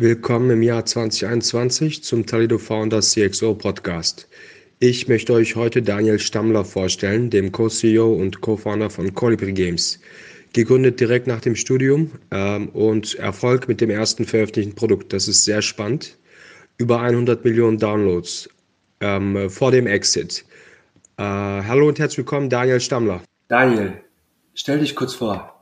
Willkommen 0.00 0.48
im 0.50 0.62
Jahr 0.62 0.84
2021 0.84 2.04
zum 2.04 2.24
Talido 2.24 2.56
Founders 2.58 3.10
CXO 3.10 3.52
Podcast. 3.54 4.28
Ich 4.78 5.08
möchte 5.08 5.32
euch 5.32 5.56
heute 5.56 5.82
Daniel 5.82 6.20
Stammler 6.20 6.64
vorstellen, 6.64 7.30
dem 7.30 7.50
Co-CEO 7.50 8.12
und 8.12 8.40
Co-Founder 8.40 8.90
von 8.90 9.12
Colibri 9.12 9.52
Games. 9.52 9.98
Gegründet 10.52 11.00
direkt 11.00 11.26
nach 11.26 11.40
dem 11.40 11.56
Studium 11.56 12.12
ähm, 12.30 12.68
und 12.68 13.16
Erfolg 13.16 13.66
mit 13.66 13.80
dem 13.80 13.90
ersten 13.90 14.24
veröffentlichten 14.24 14.76
Produkt. 14.76 15.12
Das 15.12 15.26
ist 15.26 15.44
sehr 15.44 15.62
spannend. 15.62 16.16
Über 16.76 17.00
100 17.00 17.44
Millionen 17.44 17.78
Downloads 17.78 18.48
ähm, 19.00 19.50
vor 19.50 19.72
dem 19.72 19.88
Exit. 19.88 20.44
Äh, 21.16 21.24
hallo 21.24 21.88
und 21.88 21.98
herzlich 21.98 22.18
willkommen, 22.18 22.48
Daniel 22.48 22.80
Stammler. 22.80 23.20
Daniel, 23.48 23.94
stell 24.54 24.78
dich 24.78 24.94
kurz 24.94 25.14
vor. 25.14 25.57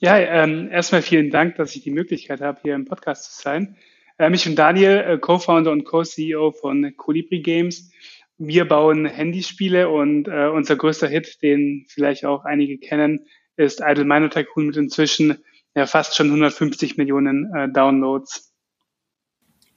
Ja, 0.00 0.16
ähm, 0.16 0.68
erstmal 0.70 1.02
vielen 1.02 1.30
Dank, 1.30 1.56
dass 1.56 1.74
ich 1.74 1.82
die 1.82 1.90
Möglichkeit 1.90 2.40
habe, 2.40 2.60
hier 2.62 2.76
im 2.76 2.84
Podcast 2.84 3.34
zu 3.34 3.42
sein. 3.42 3.76
Ähm, 4.16 4.32
ich 4.32 4.44
bin 4.44 4.54
Daniel, 4.54 4.98
äh, 4.98 5.18
Co-Founder 5.18 5.72
und 5.72 5.84
Co-CEO 5.84 6.52
von 6.52 6.94
Colibri 6.96 7.40
Games. 7.40 7.90
Wir 8.36 8.68
bauen 8.68 9.06
Handyspiele 9.06 9.88
und 9.88 10.28
äh, 10.28 10.46
unser 10.46 10.76
größter 10.76 11.08
Hit, 11.08 11.42
den 11.42 11.84
vielleicht 11.88 12.24
auch 12.24 12.44
einige 12.44 12.78
kennen, 12.78 13.26
ist 13.56 13.80
Idle 13.84 14.04
Miner 14.04 14.30
Tycoon 14.30 14.66
mit 14.66 14.76
inzwischen 14.76 15.38
ja, 15.74 15.86
fast 15.86 16.14
schon 16.14 16.28
150 16.28 16.96
Millionen 16.96 17.52
äh, 17.52 17.68
Downloads. 17.68 18.52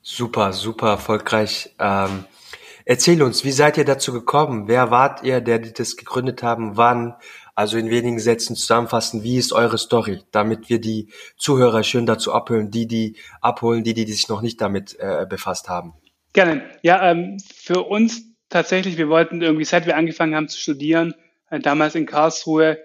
Super, 0.03 0.53
super 0.53 0.89
erfolgreich. 0.89 1.75
Ähm, 1.79 2.25
erzähl 2.85 3.23
uns, 3.23 3.43
wie 3.43 3.51
seid 3.51 3.77
ihr 3.79 3.85
dazu 3.85 4.13
gekommen? 4.13 4.67
Wer 4.67 4.91
wart 4.91 5.23
ihr, 5.23 5.41
der 5.41 5.57
das 5.57 5.97
gegründet 5.97 6.43
haben? 6.43 6.77
Wann? 6.77 7.15
Also 7.55 7.77
in 7.77 7.89
wenigen 7.89 8.19
Sätzen 8.19 8.55
zusammenfassen, 8.55 9.23
wie 9.23 9.37
ist 9.37 9.53
eure 9.53 9.77
Story, 9.77 10.21
damit 10.31 10.69
wir 10.69 10.79
die 10.79 11.09
Zuhörer 11.37 11.83
schön 11.83 12.05
dazu 12.05 12.33
abholen, 12.33 12.71
die 12.71 12.87
die 12.87 13.17
abholen, 13.41 13.83
die 13.83 13.93
die, 13.93 14.05
die 14.05 14.13
sich 14.13 14.29
noch 14.29 14.41
nicht 14.41 14.61
damit 14.61 14.97
äh, 14.99 15.25
befasst 15.29 15.69
haben. 15.69 15.93
Gerne. 16.33 16.63
Ja, 16.81 17.11
ähm, 17.11 17.37
für 17.53 17.81
uns 17.81 18.23
tatsächlich, 18.49 18.97
wir 18.97 19.09
wollten 19.09 19.41
irgendwie, 19.41 19.65
seit 19.65 19.85
wir 19.85 19.97
angefangen 19.97 20.35
haben 20.35 20.47
zu 20.47 20.59
studieren, 20.59 21.13
äh, 21.49 21.59
damals 21.59 21.95
in 21.95 22.05
Karlsruhe, 22.05 22.79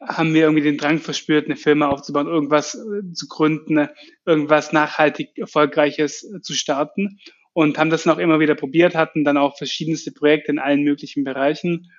haben 0.00 0.32
wir 0.32 0.42
irgendwie 0.42 0.62
den 0.62 0.78
Drang 0.78 0.98
verspürt, 0.98 1.46
eine 1.46 1.56
Firma 1.56 1.88
aufzubauen, 1.88 2.26
irgendwas 2.26 2.74
äh, 2.74 3.12
zu 3.12 3.28
gründen, 3.28 3.88
irgendwas 4.24 4.72
nachhaltig 4.72 5.36
Erfolgreiches 5.36 6.24
äh, 6.24 6.40
zu 6.40 6.54
starten 6.54 7.18
und 7.52 7.78
haben 7.78 7.90
das 7.90 8.06
noch 8.06 8.18
immer 8.18 8.40
wieder 8.40 8.54
probiert, 8.54 8.94
hatten 8.94 9.24
dann 9.24 9.36
auch 9.36 9.58
verschiedenste 9.58 10.12
Projekte 10.12 10.52
in 10.52 10.58
allen 10.58 10.82
möglichen 10.82 11.24
Bereichen 11.24 11.90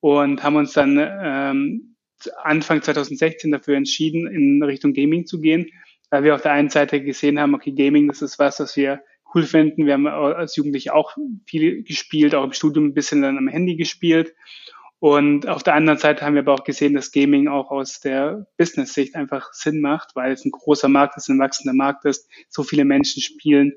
und 0.00 0.42
haben 0.42 0.56
uns 0.56 0.72
dann 0.72 0.98
ähm, 0.98 1.96
Anfang 2.42 2.82
2016 2.82 3.50
dafür 3.50 3.76
entschieden, 3.76 4.26
in 4.26 4.62
Richtung 4.62 4.92
Gaming 4.92 5.26
zu 5.26 5.40
gehen, 5.40 5.70
weil 6.10 6.24
wir 6.24 6.34
auf 6.34 6.42
der 6.42 6.52
einen 6.52 6.70
Seite 6.70 7.02
gesehen 7.02 7.38
haben, 7.38 7.54
okay, 7.54 7.72
Gaming, 7.72 8.08
das 8.08 8.22
ist 8.22 8.38
was, 8.38 8.60
was 8.60 8.76
wir 8.76 9.02
cool 9.34 9.44
finden. 9.44 9.86
Wir 9.86 9.94
haben 9.94 10.06
als 10.06 10.56
Jugendliche 10.56 10.94
auch 10.94 11.16
viel 11.46 11.82
gespielt, 11.82 12.34
auch 12.34 12.44
im 12.44 12.52
Studium 12.52 12.86
ein 12.86 12.94
bisschen 12.94 13.22
dann 13.22 13.38
am 13.38 13.48
Handy 13.48 13.76
gespielt. 13.76 14.34
Und 15.00 15.46
auf 15.46 15.62
der 15.62 15.74
anderen 15.74 15.98
Seite 15.98 16.24
haben 16.24 16.34
wir 16.34 16.42
aber 16.42 16.54
auch 16.54 16.64
gesehen, 16.64 16.94
dass 16.94 17.12
Gaming 17.12 17.46
auch 17.46 17.70
aus 17.70 18.00
der 18.00 18.48
Business-Sicht 18.56 19.14
einfach 19.14 19.52
Sinn 19.52 19.80
macht, 19.80 20.16
weil 20.16 20.32
es 20.32 20.44
ein 20.44 20.50
großer 20.50 20.88
Markt 20.88 21.16
ist, 21.16 21.28
ein 21.28 21.38
wachsender 21.38 21.74
Markt 21.74 22.04
ist, 22.04 22.28
so 22.48 22.64
viele 22.64 22.84
Menschen 22.84 23.22
spielen 23.22 23.74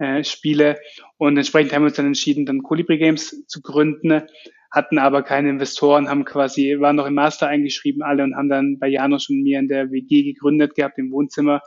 äh, 0.00 0.24
Spiele. 0.24 0.80
Und 1.18 1.36
entsprechend 1.36 1.72
haben 1.72 1.82
wir 1.82 1.88
uns 1.88 1.96
dann 1.96 2.06
entschieden, 2.06 2.46
dann 2.46 2.62
Colibri 2.62 2.98
Games 2.98 3.46
zu 3.46 3.60
gründen, 3.60 4.22
hatten 4.70 4.98
aber 4.98 5.22
keine 5.22 5.50
Investoren, 5.50 6.08
haben 6.08 6.24
quasi, 6.24 6.76
waren 6.80 6.96
noch 6.96 7.06
im 7.06 7.14
Master 7.14 7.48
eingeschrieben 7.48 8.02
alle 8.02 8.24
und 8.24 8.34
haben 8.34 8.48
dann 8.48 8.78
bei 8.78 8.88
Janusz 8.88 9.28
und 9.28 9.42
mir 9.42 9.58
in 9.58 9.68
der 9.68 9.90
WG 9.90 10.22
gegründet 10.22 10.74
gehabt, 10.74 10.98
im 10.98 11.10
Wohnzimmer. 11.10 11.60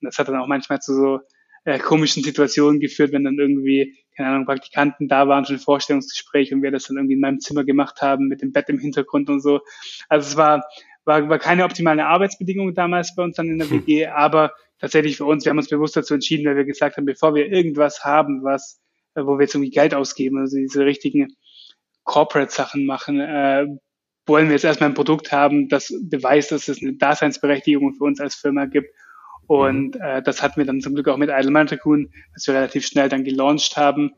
Und 0.00 0.06
das 0.06 0.18
hat 0.18 0.28
dann 0.28 0.36
auch 0.36 0.48
manchmal 0.48 0.80
zu 0.80 0.94
so 0.94 1.20
äh, 1.64 1.78
komischen 1.78 2.22
Situationen 2.22 2.80
geführt, 2.80 3.12
wenn 3.12 3.24
dann 3.24 3.38
irgendwie, 3.38 3.96
keine 4.16 4.30
Ahnung, 4.30 4.46
Praktikanten 4.46 5.08
da 5.08 5.28
waren, 5.28 5.44
schon 5.44 5.56
ein 5.56 5.60
Vorstellungsgespräch 5.60 6.52
und 6.52 6.62
wir 6.62 6.70
das 6.70 6.88
dann 6.88 6.96
irgendwie 6.96 7.14
in 7.14 7.20
meinem 7.20 7.40
Zimmer 7.40 7.64
gemacht 7.64 8.02
haben, 8.02 8.28
mit 8.28 8.42
dem 8.42 8.52
Bett 8.52 8.68
im 8.68 8.78
Hintergrund 8.78 9.30
und 9.30 9.40
so. 9.40 9.60
Also 10.08 10.28
es 10.28 10.36
war, 10.36 10.64
war, 11.04 11.28
war 11.28 11.38
keine 11.38 11.64
optimale 11.64 12.06
Arbeitsbedingung 12.06 12.74
damals 12.74 13.14
bei 13.14 13.22
uns 13.22 13.36
dann 13.36 13.48
in 13.48 13.58
der. 13.58 13.70
WG, 13.86 14.08
aber 14.08 14.52
tatsächlich 14.78 15.16
für 15.16 15.24
uns, 15.24 15.44
wir 15.44 15.50
haben 15.50 15.58
uns 15.58 15.68
bewusst 15.68 15.96
dazu 15.96 16.14
entschieden, 16.14 16.46
weil 16.46 16.56
wir 16.56 16.64
gesagt 16.64 16.96
haben, 16.96 17.04
bevor 17.04 17.34
wir 17.34 17.46
irgendwas 17.46 18.04
haben, 18.04 18.42
was, 18.42 18.80
äh, 19.14 19.22
wo 19.24 19.38
wir 19.38 19.42
jetzt 19.42 19.54
irgendwie 19.54 19.70
Geld 19.70 19.94
ausgeben, 19.94 20.38
also 20.38 20.56
diese 20.56 20.84
richtigen 20.84 21.28
Corporate-Sachen 22.04 22.86
machen, 22.86 23.20
äh, 23.20 23.66
wollen 24.26 24.46
wir 24.46 24.54
jetzt 24.54 24.64
erstmal 24.64 24.90
ein 24.90 24.94
Produkt 24.94 25.32
haben, 25.32 25.68
das 25.68 25.92
beweist, 26.02 26.52
dass 26.52 26.68
es 26.68 26.82
eine 26.82 26.94
Daseinsberechtigung 26.94 27.94
für 27.94 28.04
uns 28.04 28.20
als 28.20 28.34
Firma 28.34 28.66
gibt. 28.66 28.90
Und 29.46 29.94
mhm. 29.94 30.00
äh, 30.00 30.22
das 30.22 30.42
hatten 30.42 30.58
wir 30.58 30.66
dann 30.66 30.80
zum 30.80 30.94
Glück 30.94 31.08
auch 31.08 31.16
mit 31.16 31.30
Idle 31.30 31.50
Man 31.50 31.66
Tycoon, 31.66 32.12
dass 32.34 32.46
wir 32.46 32.54
relativ 32.54 32.86
schnell 32.86 33.08
dann 33.08 33.24
gelauncht 33.24 33.76
haben, 33.76 34.12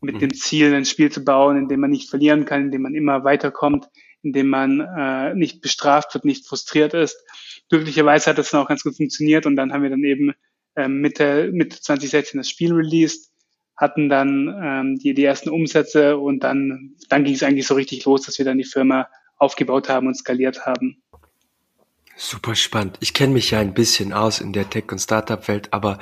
mit 0.00 0.16
mhm. 0.16 0.20
dem 0.20 0.34
Ziel, 0.34 0.74
ein 0.74 0.84
Spiel 0.84 1.10
zu 1.10 1.24
bauen, 1.24 1.56
in 1.56 1.68
dem 1.68 1.80
man 1.80 1.90
nicht 1.90 2.10
verlieren 2.10 2.44
kann, 2.44 2.62
in 2.62 2.70
dem 2.72 2.82
man 2.82 2.94
immer 2.94 3.24
weiterkommt, 3.24 3.88
in 4.22 4.32
dem 4.32 4.48
man 4.48 4.80
äh, 4.80 5.34
nicht 5.34 5.60
bestraft 5.60 6.14
wird, 6.14 6.24
nicht 6.24 6.46
frustriert 6.46 6.94
ist. 6.94 7.16
Glücklicherweise 7.68 8.30
hat 8.30 8.38
das 8.38 8.50
dann 8.50 8.62
auch 8.62 8.68
ganz 8.68 8.82
gut 8.82 8.96
funktioniert 8.96 9.46
und 9.46 9.56
dann 9.56 9.72
haben 9.72 9.82
wir 9.82 9.90
dann 9.90 10.04
eben 10.04 10.32
äh, 10.76 10.88
Mitte, 10.88 11.50
Mitte 11.52 11.80
2016 11.80 12.38
das 12.38 12.48
Spiel 12.48 12.72
released 12.72 13.32
hatten 13.76 14.08
dann 14.08 14.54
ähm, 14.62 14.98
die, 14.98 15.14
die 15.14 15.24
ersten 15.24 15.50
Umsätze 15.50 16.16
und 16.16 16.44
dann, 16.44 16.94
dann 17.08 17.24
ging 17.24 17.34
es 17.34 17.42
eigentlich 17.42 17.66
so 17.66 17.74
richtig 17.74 18.04
los, 18.04 18.22
dass 18.22 18.38
wir 18.38 18.44
dann 18.44 18.58
die 18.58 18.64
Firma 18.64 19.08
aufgebaut 19.38 19.88
haben 19.88 20.06
und 20.06 20.14
skaliert 20.14 20.66
haben. 20.66 21.02
Super 22.14 22.54
spannend. 22.54 22.98
Ich 23.00 23.14
kenne 23.14 23.32
mich 23.32 23.50
ja 23.50 23.58
ein 23.58 23.74
bisschen 23.74 24.12
aus 24.12 24.40
in 24.40 24.52
der 24.52 24.70
Tech- 24.70 24.92
und 24.92 25.00
Startup-Welt, 25.00 25.72
aber 25.72 25.98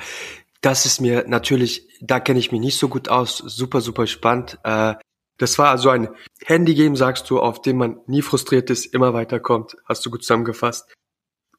das 0.61 0.85
ist 0.85 1.01
mir 1.01 1.25
natürlich, 1.27 1.87
da 2.01 2.19
kenne 2.19 2.39
ich 2.39 2.51
mich 2.51 2.61
nicht 2.61 2.77
so 2.77 2.87
gut 2.87 3.09
aus. 3.09 3.37
Super, 3.37 3.81
super 3.81 4.05
spannend. 4.05 4.59
Äh, 4.63 4.93
das 5.41 5.57
war 5.57 5.69
also 5.69 5.89
ein 5.89 6.09
Handy-Game, 6.45 6.95
sagst 6.95 7.29
du, 7.29 7.39
auf 7.39 7.61
dem 7.61 7.77
man 7.77 7.99
nie 8.07 8.21
frustriert 8.21 8.69
ist, 8.69 8.93
immer 8.93 9.13
weiterkommt. 9.13 9.75
Hast 9.85 10.05
du 10.05 10.11
gut 10.11 10.23
zusammengefasst. 10.23 10.93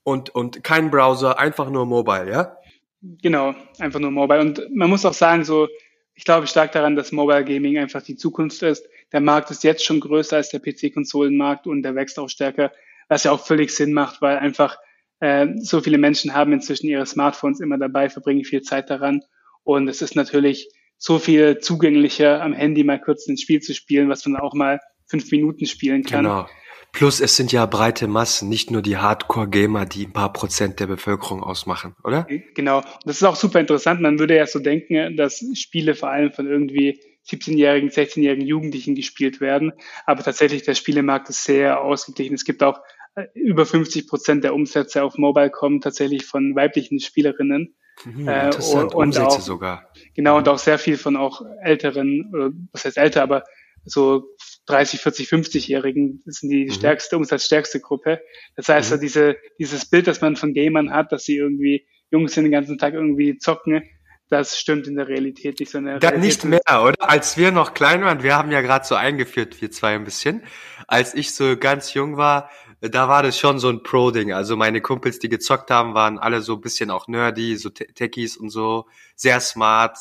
Und, 0.04 0.30
und 0.30 0.62
kein 0.64 0.90
Browser, 0.90 1.38
einfach 1.38 1.70
nur 1.70 1.86
Mobile, 1.86 2.30
ja? 2.30 2.56
Genau, 3.00 3.54
einfach 3.78 4.00
nur 4.00 4.10
Mobile. 4.10 4.40
Und 4.40 4.62
man 4.74 4.88
muss 4.88 5.04
auch 5.04 5.14
sagen, 5.14 5.44
so 5.44 5.68
ich 6.14 6.24
glaube 6.24 6.46
stark 6.46 6.72
daran, 6.72 6.96
dass 6.96 7.12
Mobile 7.12 7.44
Gaming 7.44 7.78
einfach 7.78 8.02
die 8.02 8.16
Zukunft 8.16 8.62
ist. 8.62 8.86
Der 9.12 9.20
Markt 9.20 9.50
ist 9.50 9.64
jetzt 9.64 9.84
schon 9.84 10.00
größer 10.00 10.36
als 10.36 10.50
der 10.50 10.60
PC-Konsolenmarkt 10.60 11.66
und 11.66 11.82
der 11.82 11.94
wächst 11.94 12.18
auch 12.18 12.28
stärker, 12.28 12.72
was 13.08 13.24
ja 13.24 13.32
auch 13.32 13.44
völlig 13.44 13.74
Sinn 13.74 13.92
macht, 13.92 14.22
weil 14.22 14.38
einfach 14.38 14.76
äh, 15.20 15.48
so 15.58 15.80
viele 15.80 15.98
Menschen 15.98 16.34
haben 16.34 16.52
inzwischen 16.52 16.86
ihre 16.88 17.06
Smartphones 17.06 17.60
immer 17.60 17.78
dabei, 17.78 18.08
verbringen 18.08 18.44
viel 18.44 18.62
Zeit 18.62 18.90
daran 18.90 19.22
und 19.64 19.88
es 19.88 20.02
ist 20.02 20.14
natürlich 20.14 20.68
so 21.02 21.18
viel 21.18 21.58
zugänglicher 21.58 22.40
am 22.40 22.52
Handy 22.52 22.84
mal 22.84 23.00
kurz 23.00 23.26
ein 23.26 23.36
Spiel 23.36 23.60
zu 23.60 23.74
spielen, 23.74 24.08
was 24.08 24.24
man 24.24 24.40
auch 24.40 24.54
mal 24.54 24.78
fünf 25.08 25.32
Minuten 25.32 25.66
spielen 25.66 26.04
kann. 26.04 26.22
Genau. 26.22 26.46
Plus 26.92 27.20
es 27.20 27.34
sind 27.34 27.50
ja 27.50 27.66
breite 27.66 28.06
Massen, 28.06 28.48
nicht 28.48 28.70
nur 28.70 28.82
die 28.82 28.98
Hardcore-Gamer, 28.98 29.84
die 29.84 30.06
ein 30.06 30.12
paar 30.12 30.32
Prozent 30.32 30.78
der 30.78 30.86
Bevölkerung 30.86 31.42
ausmachen, 31.42 31.96
oder? 32.04 32.28
Genau. 32.54 32.78
Und 32.78 32.86
das 33.04 33.16
ist 33.16 33.24
auch 33.24 33.34
super 33.34 33.58
interessant. 33.58 34.00
Man 34.00 34.20
würde 34.20 34.36
ja 34.36 34.46
so 34.46 34.60
denken, 34.60 35.16
dass 35.16 35.44
Spiele 35.54 35.96
vor 35.96 36.10
allem 36.10 36.30
von 36.30 36.46
irgendwie 36.46 37.00
17-jährigen, 37.26 37.90
16-jährigen 37.90 38.46
Jugendlichen 38.46 38.94
gespielt 38.94 39.40
werden. 39.40 39.72
Aber 40.06 40.22
tatsächlich, 40.22 40.62
der 40.62 40.76
Spielemarkt 40.76 41.28
ist 41.30 41.42
sehr 41.42 41.80
ausgeglichen. 41.80 42.34
Es 42.34 42.44
gibt 42.44 42.62
auch 42.62 42.78
äh, 43.16 43.24
über 43.34 43.66
50 43.66 44.06
Prozent 44.06 44.44
der 44.44 44.54
Umsätze 44.54 45.02
auf 45.02 45.18
Mobile 45.18 45.50
kommen 45.50 45.80
tatsächlich 45.80 46.26
von 46.26 46.54
weiblichen 46.54 47.00
Spielerinnen. 47.00 47.74
Mhm, 48.04 48.28
äh, 48.28 48.50
und 48.74 48.94
Umsätze 48.94 49.26
auch, 49.26 49.40
sogar. 49.40 49.92
Genau, 50.14 50.38
und 50.38 50.48
auch 50.48 50.58
sehr 50.58 50.78
viel 50.78 50.96
von 50.96 51.16
auch 51.16 51.42
älteren, 51.62 52.68
was 52.72 52.84
heißt 52.84 52.98
älter, 52.98 53.22
aber 53.22 53.44
so 53.84 54.24
30, 54.66 55.00
40, 55.00 55.28
50-Jährigen 55.28 56.22
das 56.24 56.36
sind 56.36 56.50
die 56.50 56.66
mhm. 56.66 56.72
stärkste, 56.72 57.16
umsatzstärkste 57.16 57.80
Gruppe. 57.80 58.20
Das 58.56 58.68
heißt, 58.68 58.90
mhm. 58.90 58.94
so 58.94 59.00
diese, 59.00 59.36
dieses 59.58 59.86
Bild, 59.86 60.06
das 60.06 60.20
man 60.20 60.36
von 60.36 60.54
Gamern 60.54 60.92
hat, 60.92 61.12
dass 61.12 61.24
sie 61.24 61.36
irgendwie 61.36 61.86
Jungs 62.10 62.34
sind 62.34 62.44
den 62.44 62.52
ganzen 62.52 62.78
Tag 62.78 62.94
irgendwie 62.94 63.38
zocken, 63.38 63.82
das 64.28 64.58
stimmt 64.58 64.86
in 64.86 64.96
der 64.96 65.08
Realität 65.08 65.60
nicht. 65.60 65.70
So 65.70 65.78
eine 65.78 65.98
Dann 65.98 66.20
nicht 66.20 66.44
mehr, 66.44 66.60
oder? 66.68 66.94
Als 66.98 67.36
wir 67.36 67.52
noch 67.52 67.74
klein 67.74 68.02
waren, 68.02 68.22
wir 68.22 68.34
haben 68.34 68.50
ja 68.50 68.62
gerade 68.62 68.84
so 68.84 68.94
eingeführt, 68.94 69.60
wir 69.60 69.70
zwei 69.70 69.94
ein 69.94 70.04
bisschen. 70.04 70.42
Als 70.86 71.14
ich 71.14 71.34
so 71.34 71.56
ganz 71.56 71.92
jung 71.92 72.16
war, 72.16 72.50
da 72.90 73.08
war 73.08 73.22
das 73.22 73.38
schon 73.38 73.58
so 73.60 73.68
ein 73.68 73.82
Pro-Ding. 73.82 74.32
Also 74.32 74.56
meine 74.56 74.80
Kumpels, 74.80 75.18
die 75.20 75.28
gezockt 75.28 75.70
haben, 75.70 75.94
waren 75.94 76.18
alle 76.18 76.40
so 76.40 76.54
ein 76.54 76.60
bisschen 76.60 76.90
auch 76.90 77.06
nerdy, 77.06 77.56
so 77.56 77.70
Techies 77.70 78.36
und 78.36 78.50
so, 78.50 78.86
sehr 79.14 79.38
smart. 79.40 79.96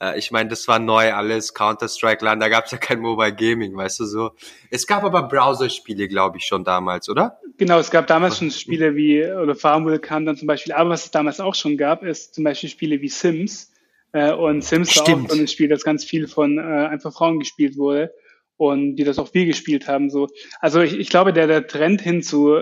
Äh, 0.00 0.18
ich 0.18 0.30
meine, 0.30 0.50
das 0.50 0.68
war 0.68 0.78
neu 0.78 1.14
alles, 1.14 1.54
Counter-Strike 1.54 2.22
LAN, 2.22 2.38
da 2.38 2.48
gab 2.50 2.66
es 2.66 2.72
ja 2.72 2.78
kein 2.78 3.00
Mobile 3.00 3.34
Gaming, 3.34 3.74
weißt 3.74 4.00
du 4.00 4.04
so. 4.04 4.32
Es 4.70 4.86
gab 4.86 5.02
aber 5.02 5.22
Browser-Spiele, 5.22 6.08
glaube 6.08 6.36
ich, 6.36 6.44
schon 6.44 6.62
damals, 6.62 7.08
oder? 7.08 7.38
Genau, 7.56 7.78
es 7.78 7.90
gab 7.90 8.06
damals 8.06 8.38
schon 8.38 8.50
Spiele 8.50 8.94
wie, 8.96 9.24
oder 9.24 9.54
Farmville 9.54 9.98
kam 9.98 10.26
dann 10.26 10.36
zum 10.36 10.46
Beispiel, 10.46 10.74
aber 10.74 10.90
was 10.90 11.06
es 11.06 11.10
damals 11.10 11.40
auch 11.40 11.54
schon 11.54 11.78
gab, 11.78 12.02
ist 12.02 12.34
zum 12.34 12.44
Beispiel 12.44 12.68
Spiele 12.68 13.00
wie 13.00 13.08
Sims. 13.08 13.72
Äh, 14.12 14.32
und 14.32 14.62
Sims 14.62 14.90
Stimmt. 14.90 15.08
war 15.08 15.24
auch 15.24 15.30
so 15.30 15.40
ein 15.40 15.48
Spiel, 15.48 15.68
das 15.68 15.84
ganz 15.84 16.04
viel 16.04 16.28
von 16.28 16.58
äh, 16.58 16.60
einfach 16.60 17.14
Frauen 17.14 17.38
gespielt 17.38 17.78
wurde 17.78 18.12
und 18.60 18.96
die 18.96 19.04
das 19.04 19.18
auch 19.18 19.28
viel 19.28 19.46
gespielt 19.46 19.88
haben. 19.88 20.10
So, 20.10 20.28
also 20.60 20.82
ich, 20.82 20.98
ich 20.98 21.08
glaube, 21.08 21.32
der 21.32 21.46
der 21.46 21.66
Trend 21.66 22.02
hin 22.02 22.22
zu 22.22 22.60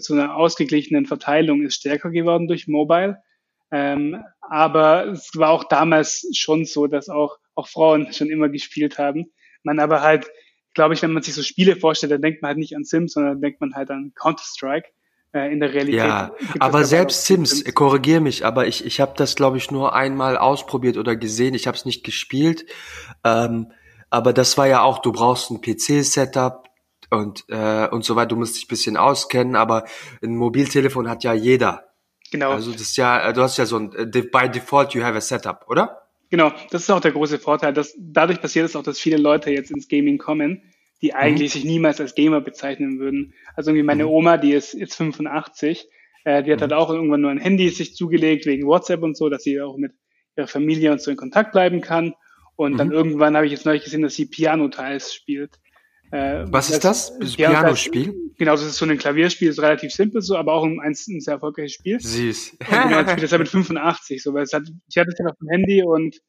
zu 0.00 0.14
einer 0.14 0.34
ausgeglichenen 0.34 1.06
Verteilung 1.06 1.62
ist 1.62 1.76
stärker 1.76 2.10
geworden 2.10 2.48
durch 2.48 2.66
Mobile. 2.66 3.18
Ähm, 3.70 4.20
aber 4.40 5.06
es 5.06 5.30
war 5.36 5.50
auch 5.50 5.62
damals 5.62 6.28
schon 6.34 6.64
so, 6.64 6.88
dass 6.88 7.08
auch, 7.08 7.38
auch 7.54 7.68
Frauen 7.68 8.08
schon 8.12 8.28
immer 8.28 8.48
gespielt 8.48 8.98
haben. 8.98 9.26
Man 9.62 9.78
aber 9.78 10.02
halt, 10.02 10.26
glaube 10.74 10.94
ich, 10.94 11.02
wenn 11.02 11.12
man 11.12 11.22
sich 11.22 11.34
so 11.34 11.42
Spiele 11.44 11.76
vorstellt, 11.76 12.10
dann 12.10 12.22
denkt 12.22 12.42
man 12.42 12.48
halt 12.48 12.58
nicht 12.58 12.74
an 12.74 12.82
Sims, 12.82 13.12
sondern 13.12 13.34
dann 13.34 13.42
denkt 13.42 13.60
man 13.60 13.74
halt 13.74 13.92
an 13.92 14.12
Counter-Strike. 14.16 14.88
Äh, 15.32 15.52
in 15.52 15.60
der 15.60 15.72
Realität. 15.74 16.00
Ja, 16.00 16.32
aber 16.58 16.84
selbst 16.84 17.26
Sims, 17.26 17.50
Sims. 17.50 17.74
korrigier 17.74 18.20
mich, 18.20 18.44
aber 18.44 18.66
ich, 18.66 18.84
ich 18.84 19.00
habe 19.00 19.14
das, 19.16 19.36
glaube 19.36 19.58
ich, 19.58 19.70
nur 19.70 19.94
einmal 19.94 20.36
ausprobiert 20.36 20.96
oder 20.96 21.14
gesehen. 21.14 21.54
Ich 21.54 21.68
habe 21.68 21.76
es 21.76 21.84
nicht 21.84 22.04
gespielt. 22.04 22.66
Ähm, 23.22 23.72
aber 24.10 24.32
das 24.32 24.56
war 24.56 24.66
ja 24.66 24.82
auch, 24.82 24.98
du 24.98 25.12
brauchst 25.12 25.50
ein 25.50 25.60
PC-Setup 25.60 26.68
und, 27.10 27.44
äh, 27.48 27.88
und 27.88 28.04
so 28.04 28.16
weiter. 28.16 28.28
Du 28.28 28.36
musst 28.36 28.56
dich 28.56 28.68
bisschen 28.68 28.96
auskennen, 28.96 29.56
aber 29.56 29.84
ein 30.22 30.36
Mobiltelefon 30.36 31.08
hat 31.08 31.24
ja 31.24 31.32
jeder. 31.32 31.84
Genau. 32.30 32.50
Also 32.50 32.72
das 32.72 32.82
ist 32.82 32.96
ja, 32.96 33.32
du 33.32 33.42
hast 33.42 33.56
ja 33.56 33.66
so 33.66 33.78
ein, 33.78 33.92
äh, 33.92 34.22
by 34.22 34.48
default 34.48 34.94
you 34.94 35.02
have 35.02 35.16
a 35.16 35.20
setup, 35.20 35.66
oder? 35.68 36.02
Genau, 36.30 36.52
das 36.70 36.82
ist 36.82 36.90
auch 36.90 37.00
der 37.00 37.12
große 37.12 37.38
Vorteil. 37.38 37.72
Dass, 37.72 37.94
dadurch 37.98 38.40
passiert 38.40 38.66
es 38.66 38.74
auch, 38.74 38.82
dass 38.82 38.98
viele 38.98 39.16
Leute 39.16 39.50
jetzt 39.50 39.70
ins 39.70 39.88
Gaming 39.88 40.18
kommen, 40.18 40.62
die 41.02 41.08
mhm. 41.08 41.16
eigentlich 41.16 41.54
mhm. 41.54 41.58
sich 41.60 41.64
niemals 41.64 42.00
als 42.00 42.14
Gamer 42.14 42.40
bezeichnen 42.40 42.98
würden. 42.98 43.34
Also 43.54 43.70
irgendwie 43.70 43.86
meine 43.86 44.04
mhm. 44.04 44.10
Oma, 44.10 44.36
die 44.36 44.52
ist 44.52 44.72
jetzt 44.72 44.96
85, 44.96 45.88
äh, 46.24 46.42
die 46.42 46.52
hat 46.52 46.58
mhm. 46.58 46.62
halt 46.62 46.72
auch 46.72 46.90
irgendwann 46.90 47.20
nur 47.20 47.30
ein 47.30 47.38
Handy 47.38 47.68
sich 47.68 47.94
zugelegt 47.94 48.46
wegen 48.46 48.66
WhatsApp 48.66 49.02
und 49.02 49.16
so, 49.16 49.28
dass 49.28 49.42
sie 49.42 49.60
auch 49.60 49.76
mit 49.76 49.92
ihrer 50.36 50.48
Familie 50.48 50.92
und 50.92 51.00
so 51.00 51.10
in 51.10 51.16
Kontakt 51.16 51.52
bleiben 51.52 51.80
kann. 51.80 52.14
Und 52.56 52.78
dann 52.78 52.88
mhm. 52.88 52.94
irgendwann 52.94 53.36
habe 53.36 53.46
ich 53.46 53.52
jetzt 53.52 53.66
neulich 53.66 53.84
gesehen, 53.84 54.02
dass 54.02 54.14
sie 54.14 54.26
Piano-Teils 54.26 55.12
spielt. 55.12 55.58
Äh, 56.10 56.44
Was 56.48 56.70
ist 56.70 56.84
das? 56.84 57.18
das 57.18 57.36
Piano-Spiel? 57.36 58.14
Genau, 58.38 58.52
das 58.52 58.64
ist 58.64 58.76
so 58.76 58.86
ein 58.86 58.98
Klavierspiel, 58.98 59.48
ist 59.48 59.60
relativ 59.60 59.92
simpel 59.92 60.22
so, 60.22 60.36
aber 60.36 60.52
auch 60.52 60.64
ein, 60.64 60.78
ein 60.80 60.94
sehr 60.94 61.34
erfolgreiches 61.34 61.72
Spiel. 61.72 62.00
Süß. 62.00 62.56
Und 62.60 62.68
genau, 62.68 63.00
ich 63.00 63.06
spiele 63.10 63.22
das 63.22 63.30
ja 63.30 63.38
mit 63.38 63.48
85, 63.48 64.22
so, 64.22 64.34
weil 64.34 64.44
es 64.44 64.52
hat, 64.52 64.62
ich 64.88 64.96
hatte 64.98 65.10
es 65.10 65.18
ja 65.18 65.26
auf 65.26 65.36
dem 65.38 65.48
Handy 65.48 65.82
und 65.82 66.20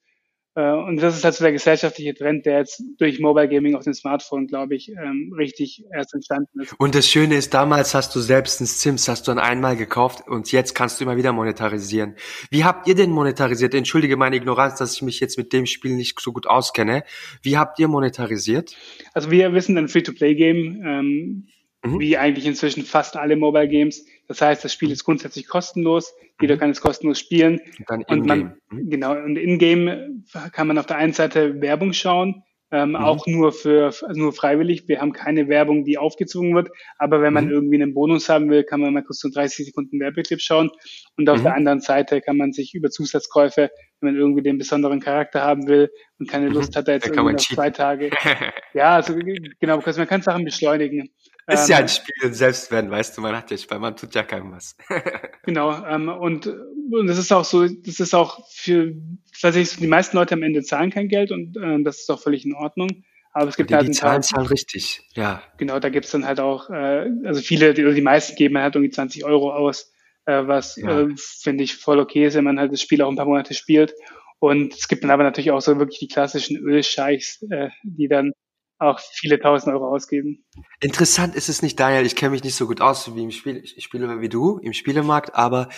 und 0.62 0.98
das 0.98 1.15
ist 1.15 1.24
halt 1.24 1.36
so 1.36 1.44
der 1.44 1.51
gesellschaftliche 1.51 2.15
Trend, 2.15 2.48
der 2.48 2.59
jetzt 2.59 2.81
durch 2.98 3.19
Mobile 3.19 3.48
Gaming 3.48 3.75
auf 3.75 3.83
dem 3.83 3.94
Smartphone, 3.94 4.48
glaube 4.48 4.75
ich, 4.75 4.89
ähm, 4.89 5.31
richtig 5.38 5.83
erst 5.94 6.15
entstanden 6.15 6.62
ist. 6.62 6.74
Und 6.80 6.95
das 6.95 7.07
Schöne 7.07 7.36
ist, 7.36 7.54
damals 7.54 7.94
hast 7.94 8.15
du 8.15 8.19
selbst 8.19 8.59
ein 8.59 8.65
Sims, 8.65 9.07
hast 9.07 9.27
du 9.27 9.31
dann 9.31 9.39
einmal 9.39 9.75
gekauft 9.75 10.27
und 10.27 10.51
jetzt 10.51 10.74
kannst 10.74 11.00
du 11.00 11.04
immer 11.04 11.15
wieder 11.15 11.31
monetarisieren. 11.31 12.15
Wie 12.50 12.63
habt 12.63 12.88
ihr 12.88 12.95
denn 12.95 13.12
monetarisiert? 13.12 13.75
Entschuldige 13.75 14.18
meine 14.18 14.38
Ignoranz, 14.38 14.80
dass 14.80 14.95
ich 14.95 15.04
mich 15.04 15.19
jetzt 15.19 15.38
mit 15.38 15.54
dem 15.54 15.68
Spiel 15.68 15.95
nicht 15.95 16.19
so 16.19 16.33
gut 16.33 16.48
auskenne. 16.48 17.04
Wie 17.44 17.57
habt 17.57 17.77
ihr 17.77 17.88
monetarisiert? 17.88 18.75
Also 19.13 19.30
wir 19.30 19.54
wissen 19.54 19.77
ein 19.77 19.88
Free-to-Play-Game, 19.88 20.81
ähm, 20.83 21.48
mhm. 21.84 22.00
wie 22.00 22.18
eigentlich 22.18 22.46
inzwischen 22.46 22.84
fast 22.84 23.18
alle 23.18 23.36
Mobile 23.36 23.68
Games. 23.68 24.06
Das 24.28 24.42
heißt, 24.42 24.64
das 24.64 24.74
Spiel 24.74 24.92
ist 24.92 25.04
grundsätzlich 25.04 25.48
kostenlos. 25.48 26.14
Jeder 26.42 26.56
mhm. 26.56 26.60
kann 26.60 26.70
es 26.72 26.82
kostenlos 26.82 27.20
spielen. 27.20 27.60
Und, 27.88 28.10
und 28.10 28.26
man, 28.26 28.58
mhm. 28.70 28.90
genau, 28.90 29.14
und 29.14 29.38
in-game 29.38 30.26
kann 30.52 30.68
man 30.68 30.78
auf 30.78 30.86
der 30.86 30.98
einen 30.98 31.14
Seite 31.14 31.62
Werbung 31.62 31.94
schauen, 31.94 32.44
ähm, 32.70 32.90
mhm. 32.90 32.96
auch 32.98 33.26
nur 33.28 33.54
für, 33.54 33.86
also 33.86 34.14
nur 34.14 34.34
freiwillig. 34.34 34.88
Wir 34.88 35.00
haben 35.00 35.14
keine 35.14 35.48
Werbung, 35.48 35.86
die 35.86 35.98
aufgezwungen 35.98 36.54
wird. 36.54 36.70
Aber 36.98 37.22
wenn 37.22 37.34
man 37.34 37.46
mhm. 37.46 37.52
irgendwie 37.52 37.82
einen 37.82 37.94
Bonus 37.94 38.28
haben 38.28 38.50
will, 38.50 38.64
kann 38.64 38.82
man 38.82 38.94
mal 38.94 39.04
kurz 39.04 39.20
so 39.20 39.30
30 39.30 39.68
Sekunden 39.68 40.00
Werbeclip 40.00 40.42
schauen. 40.42 40.70
Und 41.16 41.30
auf 41.30 41.42
der 41.42 41.52
mhm. 41.52 41.58
anderen 41.58 41.82
Seite 41.82 42.20
kann 42.20 42.36
man 42.36 42.52
sich 42.52 42.74
über 42.74 42.90
Zusatzkäufe, 42.90 43.72
wenn 44.02 44.14
man 44.14 44.20
irgendwie 44.20 44.44
den 44.44 44.58
besonderen 44.58 45.00
Charakter 45.00 45.42
haben 45.42 45.68
will 45.68 45.90
und 46.20 46.30
keine 46.30 46.50
Lust 46.50 46.76
hat, 46.76 46.88
da 46.88 46.94
jetzt 46.94 47.08
irgendwie 47.08 47.34
noch 47.34 47.40
zwei 47.40 47.70
Tage. 47.70 48.10
ja, 48.74 48.96
also 48.96 49.16
genau, 49.16 49.82
man 49.82 50.08
kann 50.08 50.22
Sachen 50.22 50.44
beschleunigen. 50.44 51.10
Ist 51.48 51.70
ja 51.70 51.78
ein 51.78 51.84
ähm, 51.84 51.88
Spiel 51.88 52.34
selbst 52.34 52.72
wenn, 52.72 52.92
weißt 52.92 53.18
du, 53.18 53.22
man 53.22 53.36
hat 53.36 53.50
ja 53.52 53.58
Spaß, 53.58 53.80
man 53.80 53.96
tut 53.96 54.14
ja 54.14 54.24
keinem 54.24 54.52
was. 54.52 54.76
genau, 55.44 55.86
ähm, 55.86 56.10
und, 56.10 56.46
und 56.46 57.08
das 57.08 57.18
ist 57.18 57.32
auch 57.32 57.46
so, 57.46 57.66
das 57.66 58.02
ist 58.02 58.14
auch 58.14 58.46
für, 58.52 58.94
tatsächlich, 59.40 59.78
die 59.78 59.88
meisten 59.88 60.18
Leute 60.18 60.36
am 60.36 60.44
Ende 60.44 60.62
zahlen 60.64 60.92
kein 60.92 61.08
Geld 61.08 61.32
und 61.32 61.56
äh, 61.56 61.82
das 61.84 62.00
ist 62.00 62.12
auch 62.12 62.20
völlig 62.20 62.46
in 62.46 62.54
Ordnung. 62.54 63.04
Aber 63.32 63.48
es 63.48 63.56
gibt 63.56 63.70
die, 63.70 63.76
halt 63.76 63.88
die 63.88 63.92
Zahlen 63.92 64.24
zahlen 64.24 64.48
richtig, 64.48 65.08
ja. 65.14 65.42
Genau, 65.58 65.80
da 65.80 65.90
gibt's 65.90 66.12
dann 66.12 66.26
halt 66.26 66.42
auch, 66.42 66.70
äh, 66.70 67.10
also 67.24 67.40
viele, 67.40 67.74
die, 67.74 67.86
oder 67.86 67.94
die 67.94 68.02
meisten 68.02 68.36
geben 68.36 68.58
halt 68.58 68.76
irgendwie 68.76 68.92
20 68.92 69.24
Euro 69.24 69.54
aus, 69.54 69.94
äh, 70.26 70.48
was 70.48 70.76
ja. 70.76 71.02
äh, 71.02 71.14
finde 71.16 71.64
ich 71.64 71.76
voll 71.76 72.00
okay 72.00 72.26
ist, 72.26 72.34
wenn 72.34 72.44
man 72.44 72.60
halt 72.60 72.74
das 72.74 72.82
Spiel 72.82 73.02
auch 73.02 73.10
ein 73.10 73.16
paar 73.16 73.26
Monate 73.26 73.54
spielt. 73.54 73.94
Und 74.40 74.74
es 74.74 74.88
gibt 74.88 75.04
dann 75.04 75.12
aber 75.12 75.24
natürlich 75.24 75.52
auch 75.52 75.62
so 75.62 75.80
wirklich 75.80 76.00
die 76.00 76.08
klassischen 76.08 76.58
Ölscheichs, 76.58 77.42
äh, 77.50 77.70
die 77.84 78.10
dann 78.10 78.34
auch 78.80 79.00
viele 79.00 79.40
tausend 79.40 79.74
Euro 79.74 79.88
ausgeben. 79.88 80.46
Interessant 80.80 81.36
ist 81.36 81.50
es 81.50 81.62
nicht, 81.62 81.80
Daniel. 81.80 82.06
Ich 82.06 82.16
kenne 82.16 82.32
mich 82.32 82.44
nicht 82.44 82.56
so 82.56 82.68
gut 82.68 82.82
aus 82.82 83.16
wie 83.16 83.24
im 83.24 83.32
Spiel. 83.32 83.58
Ich 83.58 83.84
spiele 83.84 84.22
wie 84.22 84.30
du 84.30 84.60
im 84.60 84.74
Spielemarkt, 84.74 85.36
aber 85.36 85.70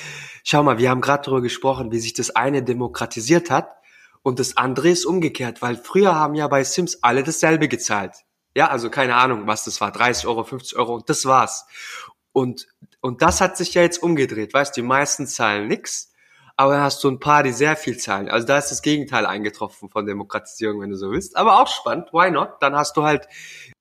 schau 0.44 0.64
mal, 0.64 0.78
wir 0.78 0.90
haben 0.90 1.02
gerade 1.02 1.24
darüber 1.24 1.42
gesprochen, 1.42 1.92
wie 1.92 2.00
sich 2.00 2.14
das 2.14 2.36
eine 2.36 2.64
demokratisiert 2.64 3.50
hat 3.50 3.70
und 4.22 4.40
das 4.40 4.58
andere 4.58 4.90
ist 4.90 5.06
umgekehrt, 5.06 5.62
weil 5.62 5.78
früher 5.78 6.16
haben 6.16 6.36
ja 6.36 6.48
bei 6.48 6.64
Sims 6.64 7.00
alle 7.02 7.24
dasselbe 7.24 7.68
gezahlt. 7.68 8.14
Ja, 8.56 8.68
also 8.68 8.90
keine 8.90 9.16
Ahnung, 9.16 9.48
was 9.48 9.64
das 9.64 9.80
war, 9.80 9.92
30 9.92 10.28
Euro, 10.28 10.44
50 10.44 10.78
Euro 10.78 10.96
und 10.96 11.10
das 11.10 11.26
war's. 11.26 11.66
Und, 12.32 12.68
und 13.02 13.22
das 13.22 13.42
hat 13.42 13.58
sich 13.58 13.74
ja 13.74 13.82
jetzt 13.82 14.04
umgedreht, 14.04 14.54
weißt 14.54 14.76
du, 14.76 14.82
die 14.82 14.88
meisten 14.88 15.28
zahlen 15.28 15.68
nix 15.68 16.09
aber 16.60 16.82
hast 16.82 17.02
du 17.06 17.10
ein 17.10 17.22
paar, 17.22 17.42
die 17.44 17.54
sehr 17.54 17.78
viel 17.78 17.96
zahlen. 17.96 18.28
Also 18.28 18.46
da 18.46 18.58
ist 18.58 18.70
das 18.70 18.82
Gegenteil 18.82 19.26
eingetroffen 19.26 19.88
von 19.88 20.06
Demokratisierung, 20.06 20.82
wenn 20.82 20.90
du 20.90 20.98
so 20.98 21.10
willst. 21.10 21.38
Aber 21.38 21.62
auch 21.62 21.70
spannend, 21.70 22.10
why 22.12 22.30
not? 22.30 22.50
Dann 22.60 22.76
hast 22.76 22.98
du 22.98 23.04
halt 23.04 23.30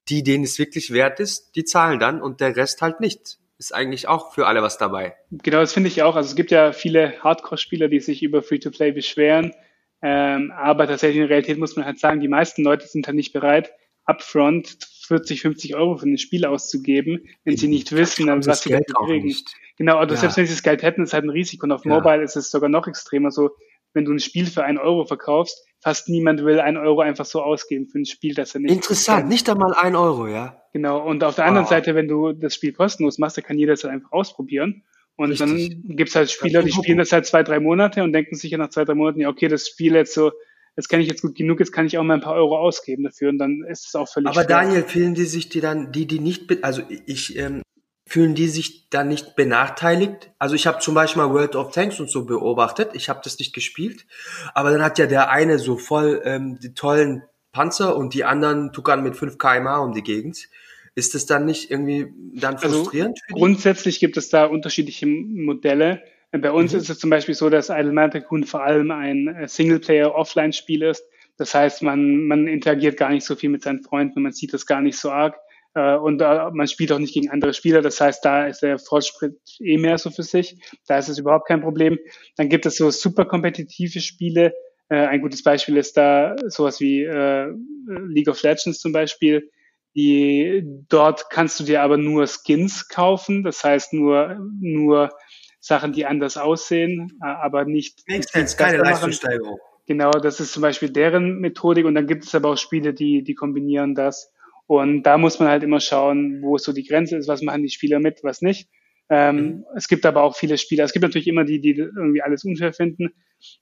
die, 0.09 0.23
denen 0.23 0.45
es 0.45 0.61
wirklich 0.61 0.93
wert 0.93 1.19
ist, 1.19 1.57
die 1.57 1.65
zahlen 1.65 1.99
dann 1.99 2.23
und 2.23 2.41
der 2.41 2.55
Rest 2.55 2.81
halt 2.81 3.01
nicht. 3.01 3.39
Ist 3.59 3.75
eigentlich 3.75 4.07
auch 4.07 4.33
für 4.33 4.47
alle 4.47 4.63
was 4.63 4.79
dabei. 4.79 5.17
Genau, 5.33 5.59
das 5.59 5.73
finde 5.73 5.89
ich 5.89 6.05
auch. 6.05 6.15
Also 6.15 6.29
es 6.29 6.37
gibt 6.37 6.53
ja 6.53 6.71
viele 6.71 7.21
Hardcore-Spieler, 7.21 7.89
die 7.89 7.99
sich 7.99 8.23
über 8.23 8.45
Free-to-Play 8.45 8.93
beschweren. 8.93 9.55
Ähm, 10.01 10.53
aber 10.53 10.87
tatsächlich 10.87 11.17
in 11.17 11.23
der 11.23 11.31
Realität 11.31 11.59
muss 11.59 11.75
man 11.75 11.85
halt 11.85 11.99
sagen, 11.99 12.21
die 12.21 12.29
meisten 12.29 12.63
Leute 12.63 12.87
sind 12.87 13.09
halt 13.09 13.17
nicht 13.17 13.33
bereit, 13.33 13.73
upfront 14.05 14.79
40, 15.09 15.41
50 15.41 15.75
Euro 15.75 15.97
für 15.97 16.09
ein 16.09 16.19
Spiel 16.19 16.45
auszugeben, 16.45 17.25
wenn 17.45 17.57
sie 17.57 17.69
nicht 17.69 17.93
wissen, 17.93 18.29
was 18.47 18.63
sie 18.63 18.71
dafür 18.71 19.07
kriegen. 19.07 19.35
Genau, 19.79 20.01
oder 20.01 20.15
ja. 20.15 20.17
selbst 20.17 20.37
wenn 20.37 20.47
sie 20.47 20.53
das 20.53 20.63
Geld 20.63 20.83
hätten, 20.83 21.03
ist 21.03 21.15
halt 21.15 21.25
ein 21.25 21.31
Risiko. 21.31 21.65
Und 21.65 21.73
auf 21.73 21.85
ja. 21.85 21.95
Mobile 21.95 22.23
ist 22.23 22.37
es 22.37 22.51
sogar 22.51 22.69
noch 22.69 22.87
extremer. 22.87 23.31
So, 23.31 23.51
wenn 23.95 24.05
du 24.05 24.13
ein 24.13 24.21
Spiel 24.21 24.47
für 24.47 24.65
einen 24.65 24.79
Euro 24.79 25.07
verkaufst, 25.07 25.65
fast 25.81 26.09
niemand 26.09 26.45
will 26.45 26.61
einen 26.61 26.77
Euro 26.77 27.01
einfach 27.01 27.25
so 27.25 27.43
ausgeben 27.43 27.87
für 27.89 27.99
ein 27.99 28.05
Spiel, 28.05 28.35
das 28.35 28.55
er 28.55 28.61
nicht. 28.61 28.73
Interessant, 28.73 29.21
kennt. 29.21 29.31
nicht 29.31 29.49
einmal 29.49 29.75
ein 29.75 29.97
Euro, 29.97 30.27
ja. 30.27 30.63
Genau. 30.73 31.03
Und 31.05 31.25
auf 31.25 31.37
der 31.37 31.45
wow. 31.45 31.49
anderen 31.49 31.67
Seite, 31.67 31.95
wenn 31.95 32.09
du 32.09 32.33
das 32.33 32.55
Spiel 32.55 32.73
kostenlos 32.73 33.19
machst, 33.19 33.39
dann 33.39 33.45
kann 33.45 33.59
jeder 33.59 33.73
das 33.73 33.85
halt 33.85 33.95
einfach 33.95 34.13
ausprobieren. 34.13 34.85
Und 35.17 35.31
Richtig. 35.31 35.81
dann 35.81 35.97
gibt's 35.97 36.15
halt 36.15 36.31
Spieler, 36.31 36.63
die 36.63 36.71
spielen 36.71 36.99
das 36.99 37.11
halt 37.11 37.27
zwei, 37.27 37.43
drei 37.43 37.59
Monate 37.59 38.05
und 38.05 38.13
denken 38.13 38.37
sich 38.37 38.53
ja 38.53 38.59
nach 38.59 38.71
zwei, 38.71 38.85
drei 38.85 38.95
Monaten, 38.95 39.21
ja, 39.21 39.29
okay, 39.29 39.49
das 39.49 39.67
Spiel 39.67 39.95
jetzt 39.95 40.15
so, 40.15 40.31
das 40.79 40.87
kenne 40.87 41.03
ich 41.03 41.09
jetzt 41.09 41.23
gut 41.23 41.35
genug, 41.35 41.59
jetzt 41.59 41.73
kann 41.73 41.87
ich 41.87 41.99
auch 41.99 42.05
mal 42.05 42.15
ein 42.15 42.21
paar 42.21 42.37
Euro 42.37 42.57
ausgeben 42.57 43.03
dafür 43.03 43.31
und 43.31 43.39
dann 43.39 43.65
ist 43.69 43.89
es 43.89 43.97
auch 43.97 44.09
völlig 44.09 44.29
Aber 44.29 44.45
schwer. 44.45 44.47
Daniel, 44.47 44.85
fühlen 44.85 45.13
die 45.13 45.25
sich 45.25 45.49
die 45.49 45.61
dann, 45.61 45.91
die, 45.91 46.07
die 46.07 46.21
nicht, 46.21 46.63
also 46.63 46.83
ich, 47.05 47.37
ähm, 47.37 47.63
fühlen 48.07 48.37
die 48.37 48.47
sich 48.47 48.89
dann 48.89 49.09
nicht 49.09 49.35
benachteiligt? 49.35 50.31
Also 50.39 50.55
ich 50.55 50.69
habe 50.69 50.79
zum 50.79 50.95
Beispiel 50.95 51.21
mal 51.21 51.35
World 51.35 51.57
of 51.57 51.73
Tanks 51.73 51.99
und 51.99 52.09
so 52.09 52.27
beobachtet. 52.27 52.91
Ich 52.93 53.09
habe 53.09 53.21
das 53.25 53.41
nicht 53.41 53.55
gespielt, 53.55 54.07
aber 54.55 54.71
dann 54.71 54.81
hat 54.85 55.01
ja 55.01 55.07
der 55.07 55.31
eine 55.31 55.59
so 55.59 55.79
voll 55.79 56.23
ähm, 56.25 56.61
die 56.63 56.75
tollen 56.75 57.25
Panzer 57.51 57.97
und 57.97 58.15
die 58.15 58.23
anderen 58.23 58.73
tuckern 58.73 59.03
mit 59.03 59.17
5 59.17 59.37
kmh 59.37 59.79
um 59.79 59.95
die 59.95 60.05
Gegend. 60.05 60.49
Ist 60.95 61.17
das 61.17 61.27
dann 61.27 61.45
nicht 61.45 61.73
irgendwie 61.73 62.13
dann 62.35 62.55
also 62.55 62.85
frustrierend? 62.85 63.19
Also 63.27 63.37
grundsätzlich 63.37 63.99
gibt 63.99 64.17
es 64.17 64.29
da 64.29 64.45
unterschiedliche 64.45 65.07
Modelle. 65.07 66.05
Bei 66.31 66.51
uns 66.51 66.73
mhm. 66.73 66.81
ist 66.81 66.91
es 66.91 66.99
zum 66.99 67.11
Beispiel 67.11 67.35
so, 67.35 67.49
dass 67.49 67.71
Idle 67.71 68.11
Tycoon 68.11 68.45
vor 68.45 68.63
allem 68.63 68.91
ein 68.91 69.29
äh, 69.29 69.49
Singleplayer-Offline-Spiel 69.49 70.83
ist. 70.83 71.05
Das 71.39 71.55
heißt, 71.55 71.83
man, 71.83 72.25
man 72.25 72.47
interagiert 72.47 72.97
gar 72.97 73.11
nicht 73.11 73.25
so 73.25 73.37
viel 73.37 73.49
mit 73.49 73.63
seinen 73.63 73.83
Freunden, 73.83 74.23
man 74.23 74.33
sieht 74.33 74.53
das 74.53 74.67
gar 74.67 74.83
nicht 74.83 74.99
so 74.99 75.11
arg. 75.11 75.37
Äh, 75.75 75.97
und 75.97 76.21
äh, 76.21 76.51
man 76.53 76.67
spielt 76.67 76.93
auch 76.93 76.99
nicht 76.99 77.15
gegen 77.15 77.31
andere 77.31 77.55
Spieler. 77.55 77.81
Das 77.81 78.01
heißt, 78.01 78.25
da 78.25 78.47
ist 78.47 78.61
der 78.61 78.79
Fortschritt 78.79 79.39
eh 79.61 79.79
mehr 79.79 79.97
so 79.97 80.11
für 80.11 80.23
sich. 80.23 80.57
Da 80.87 80.99
ist 80.99 81.09
es 81.09 81.19
überhaupt 81.19 81.49
kein 81.49 81.63
Problem. 81.63 81.99
Dann 82.37 82.49
gibt 82.49 82.67
es 82.67 82.77
so 82.77 82.91
super 82.91 83.25
kompetitive 83.25 84.01
Spiele. 84.01 84.53
Äh, 84.91 85.07
ein 85.07 85.23
gutes 85.23 85.43
Beispiel 85.43 85.77
ist 85.79 85.97
da 85.97 86.37
sowas 86.47 86.81
wie 86.81 87.05
League 87.05 88.29
of 88.29 88.43
Legends 88.43 88.81
zum 88.81 88.93
Beispiel. 88.93 89.51
Die, 89.95 90.63
dort 90.89 91.31
kannst 91.31 91.59
du 91.59 91.65
dir 91.65 91.83
aber 91.83 91.97
nur 91.97 92.27
Skins 92.27 92.89
kaufen. 92.89 93.43
Das 93.43 93.65
heißt 93.65 93.95
nur, 93.95 94.37
nur 94.61 95.11
Sachen, 95.61 95.93
die 95.93 96.07
anders 96.07 96.37
aussehen, 96.37 97.19
äh, 97.23 97.27
aber 97.27 97.65
nicht. 97.65 98.03
Makes 98.09 98.33
sense, 98.33 98.57
keine 98.57 98.79
Leistungssteigerung. 98.79 99.59
Genau, 99.87 100.11
das 100.11 100.39
ist 100.39 100.53
zum 100.53 100.63
Beispiel 100.63 100.91
deren 100.91 101.39
Methodik. 101.41 101.87
Und 101.87 101.95
dann 101.95 102.07
gibt 102.07 102.25
es 102.25 102.35
aber 102.35 102.51
auch 102.51 102.59
Spiele, 102.59 102.93
die, 102.93 103.23
die 103.25 103.35
kombinieren 103.35 103.95
das. 103.95 104.33
Und 104.67 105.05
da 105.05 105.17
muss 105.17 105.39
man 105.39 105.49
halt 105.49 105.63
immer 105.63 105.81
schauen, 105.81 106.43
wo 106.43 106.59
so 106.59 106.75
die 106.75 106.85
Grenze 106.85 107.17
ist, 107.17 107.27
was 107.27 107.41
machen 107.41 107.63
die 107.63 107.71
Spieler 107.71 107.99
mit, 107.99 108.21
was 108.23 108.43
nicht. 108.43 108.69
Ähm, 109.09 109.37
mhm. 109.37 109.65
Es 109.75 109.89
gibt 109.89 110.05
aber 110.05 110.23
auch 110.23 110.37
viele 110.37 110.59
Spieler. 110.59 110.85
Es 110.85 110.93
gibt 110.93 111.05
natürlich 111.05 111.27
immer 111.27 111.45
die, 111.45 111.61
die 111.61 111.71
irgendwie 111.71 112.21
alles 112.21 112.45
unfair 112.45 112.75
finden. 112.75 113.15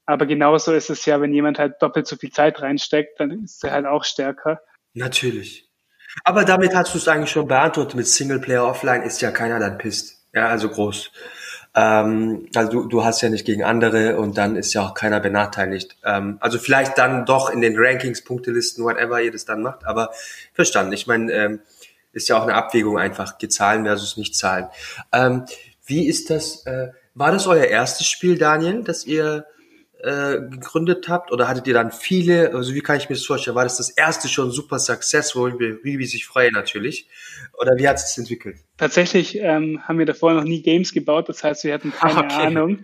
Aber 0.05 0.27
genauso 0.27 0.73
ist 0.73 0.91
es 0.91 1.07
ja, 1.07 1.21
wenn 1.21 1.33
jemand 1.33 1.61
halt 1.61 1.75
doppelt 1.81 2.09
so 2.09 2.17
viel 2.17 2.31
Zeit 2.31 2.61
reinsteckt, 2.61 3.21
dann 3.21 3.45
ist 3.45 3.63
er 3.63 3.71
halt 3.71 3.87
auch 3.87 4.03
stärker. 4.03 4.61
Natürlich. 4.95 5.69
Aber 6.25 6.45
damit 6.45 6.75
hast 6.75 6.95
du 6.95 6.99
es 6.99 7.07
eigentlich 7.07 7.31
schon 7.31 7.47
beantwortet. 7.47 7.95
Mit 7.95 8.07
Singleplayer 8.09 8.67
Offline 8.67 9.03
ist 9.03 9.21
ja 9.21 9.31
keiner 9.31 9.61
dann 9.61 9.79
pisst. 9.79 10.27
Ja, 10.33 10.49
also 10.49 10.69
groß. 10.69 11.13
Ähm, 11.77 12.49
also 12.55 12.73
du, 12.73 12.89
du 12.89 13.05
hast 13.05 13.21
ja 13.21 13.29
nicht 13.29 13.45
gegen 13.45 13.63
andere 13.63 14.17
und 14.17 14.39
dann 14.39 14.57
ist 14.57 14.73
ja 14.73 14.83
auch 14.83 14.95
keiner 14.95 15.21
benachteiligt. 15.21 15.97
Ähm, 16.05 16.39
also 16.41 16.59
vielleicht 16.59 16.97
dann 16.97 17.27
doch 17.27 17.51
in 17.51 17.61
den 17.61 17.75
Rankings, 17.77 18.25
Punktelisten, 18.25 18.83
whatever 18.83 19.21
ihr 19.21 19.31
das 19.31 19.45
dann 19.45 19.63
macht, 19.63 19.85
aber 19.85 20.11
verstanden. 20.55 20.95
Ich 20.95 21.07
meine, 21.07 21.31
ähm, 21.33 21.61
ist 22.13 22.29
ja 22.29 22.39
auch 22.39 22.45
eine 22.45 22.55
Abwägung 22.55 22.99
einfach, 22.99 23.37
zahlen 23.49 23.85
versus 23.85 24.17
nicht 24.17 24.35
zahlen. 24.35 24.69
Ähm, 25.13 25.45
wie 25.85 26.09
ist 26.09 26.31
das, 26.31 26.65
äh, 26.65 26.89
war 27.15 27.31
das 27.31 27.47
euer 27.47 27.67
erstes 27.67 28.07
Spiel, 28.07 28.39
Daniel, 28.39 28.83
das 28.83 29.05
ihr 29.05 29.45
äh, 30.03 30.41
gegründet 30.51 31.09
habt? 31.09 31.33
Oder 31.33 31.49
hattet 31.49 31.67
ihr 31.67 31.75
dann 31.75 31.91
viele? 31.91 32.55
Also 32.55 32.75
wie 32.75 32.81
kann 32.81 32.97
ich 32.97 33.09
mir 33.09 33.17
das 33.17 33.25
vorstellen? 33.25 33.57
War 33.57 33.65
das 33.65 33.77
das 33.77 33.91
erste 33.91 34.29
schon 34.29 34.51
super 34.51 34.79
successful, 34.79 35.59
wie, 35.83 35.99
wie 35.99 36.07
sich 36.07 36.27
freue 36.27 36.53
natürlich? 36.53 37.09
Oder 37.59 37.73
wie 37.77 37.89
hat 37.89 37.97
es 37.97 38.13
sich 38.13 38.19
entwickelt? 38.19 38.57
Tatsächlich 38.77 39.39
ähm, 39.39 39.81
haben 39.85 39.99
wir 39.99 40.07
davor 40.07 40.35
noch 40.35 40.45
nie 40.45 40.63
Games 40.63 40.93
gebaut, 40.93 41.29
das 41.29 41.43
heißt, 41.43 41.65
wir 41.65 41.75
hatten 41.75 41.93
keine 41.93 42.21
okay. 42.21 42.47
Ahnung. 42.47 42.79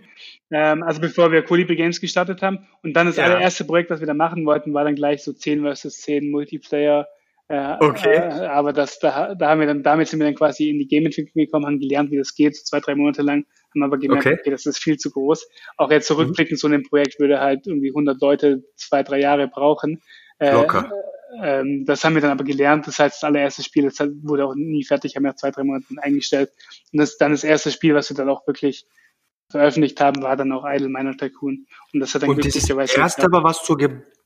Ähm, 0.51 0.83
also 0.83 1.01
bevor 1.01 1.31
wir 1.31 1.43
Colibri 1.43 1.75
Games 1.75 2.01
gestartet 2.01 2.41
haben. 2.41 2.67
Und 2.83 2.93
dann 2.93 3.07
das 3.07 3.17
ja. 3.17 3.25
allererste 3.25 3.65
Projekt, 3.65 3.89
was 3.89 3.99
wir 3.99 4.07
da 4.07 4.13
machen 4.13 4.45
wollten, 4.45 4.73
war 4.73 4.83
dann 4.83 4.95
gleich 4.95 5.23
so 5.23 5.33
10 5.33 5.61
versus 5.61 6.01
10 6.01 6.29
Multiplayer 6.31 7.07
äh, 7.49 7.75
okay. 7.79 8.15
Äh, 8.15 8.47
aber 8.47 8.73
das, 8.73 8.99
da, 8.99 9.35
da 9.35 9.49
haben 9.49 9.59
wir 9.59 9.67
dann, 9.67 9.83
damit 9.83 10.07
sind 10.07 10.19
wir 10.19 10.25
dann 10.25 10.35
quasi 10.35 10.69
in 10.69 10.79
die 10.79 10.87
Game-Entwicklung 10.87 11.45
gekommen, 11.45 11.65
haben 11.65 11.79
gelernt, 11.79 12.09
wie 12.11 12.17
das 12.17 12.35
geht, 12.35 12.55
zwei, 12.55 12.79
drei 12.79 12.95
Monate 12.95 13.21
lang, 13.21 13.45
haben 13.73 13.83
aber 13.83 13.97
gemerkt, 13.97 14.25
okay, 14.25 14.37
okay 14.39 14.51
das 14.51 14.65
ist 14.65 14.77
viel 14.77 14.97
zu 14.97 15.11
groß. 15.11 15.47
Auch 15.77 15.91
jetzt 15.91 16.07
zurückblickend, 16.07 16.53
mhm. 16.53 16.57
so 16.57 16.67
ein 16.67 16.83
Projekt 16.83 17.19
würde 17.19 17.39
halt 17.39 17.67
irgendwie 17.67 17.89
100 17.89 18.19
Leute 18.21 18.63
zwei, 18.75 19.03
drei 19.03 19.19
Jahre 19.19 19.47
brauchen. 19.47 20.01
Äh, 20.39 20.53
Locker. 20.53 20.91
Äh, 20.91 21.13
ähm, 21.41 21.85
das 21.85 22.03
haben 22.03 22.15
wir 22.15 22.21
dann 22.21 22.31
aber 22.31 22.43
gelernt. 22.43 22.87
Das 22.87 22.99
heißt, 22.99 23.17
das 23.17 23.23
allererste 23.23 23.63
Spiel, 23.63 23.83
das 23.85 23.99
wurde 24.21 24.45
auch 24.45 24.55
nie 24.55 24.83
fertig, 24.83 25.15
haben 25.15 25.23
wir 25.23 25.35
zwei, 25.35 25.51
drei 25.51 25.63
Monate 25.63 25.85
eingestellt. 25.97 26.51
Und 26.91 26.99
das 26.99 27.17
dann 27.17 27.31
das 27.31 27.43
erste 27.43 27.71
Spiel, 27.71 27.95
was 27.95 28.09
wir 28.09 28.17
dann 28.17 28.29
auch 28.29 28.45
wirklich 28.45 28.85
veröffentlicht 29.49 29.99
haben, 29.99 30.21
war 30.21 30.35
dann 30.35 30.51
auch 30.51 30.65
Idle 30.67 30.89
Miner 30.89 31.17
Tycoon. 31.17 31.65
Und 31.93 31.99
das 31.99 32.13
hat 32.13 32.23
dann 32.23 32.29
Und 32.29 32.45
das 32.45 32.55
erste 32.95 33.25
aber, 33.25 33.43
was 33.43 33.63
du 33.65 33.75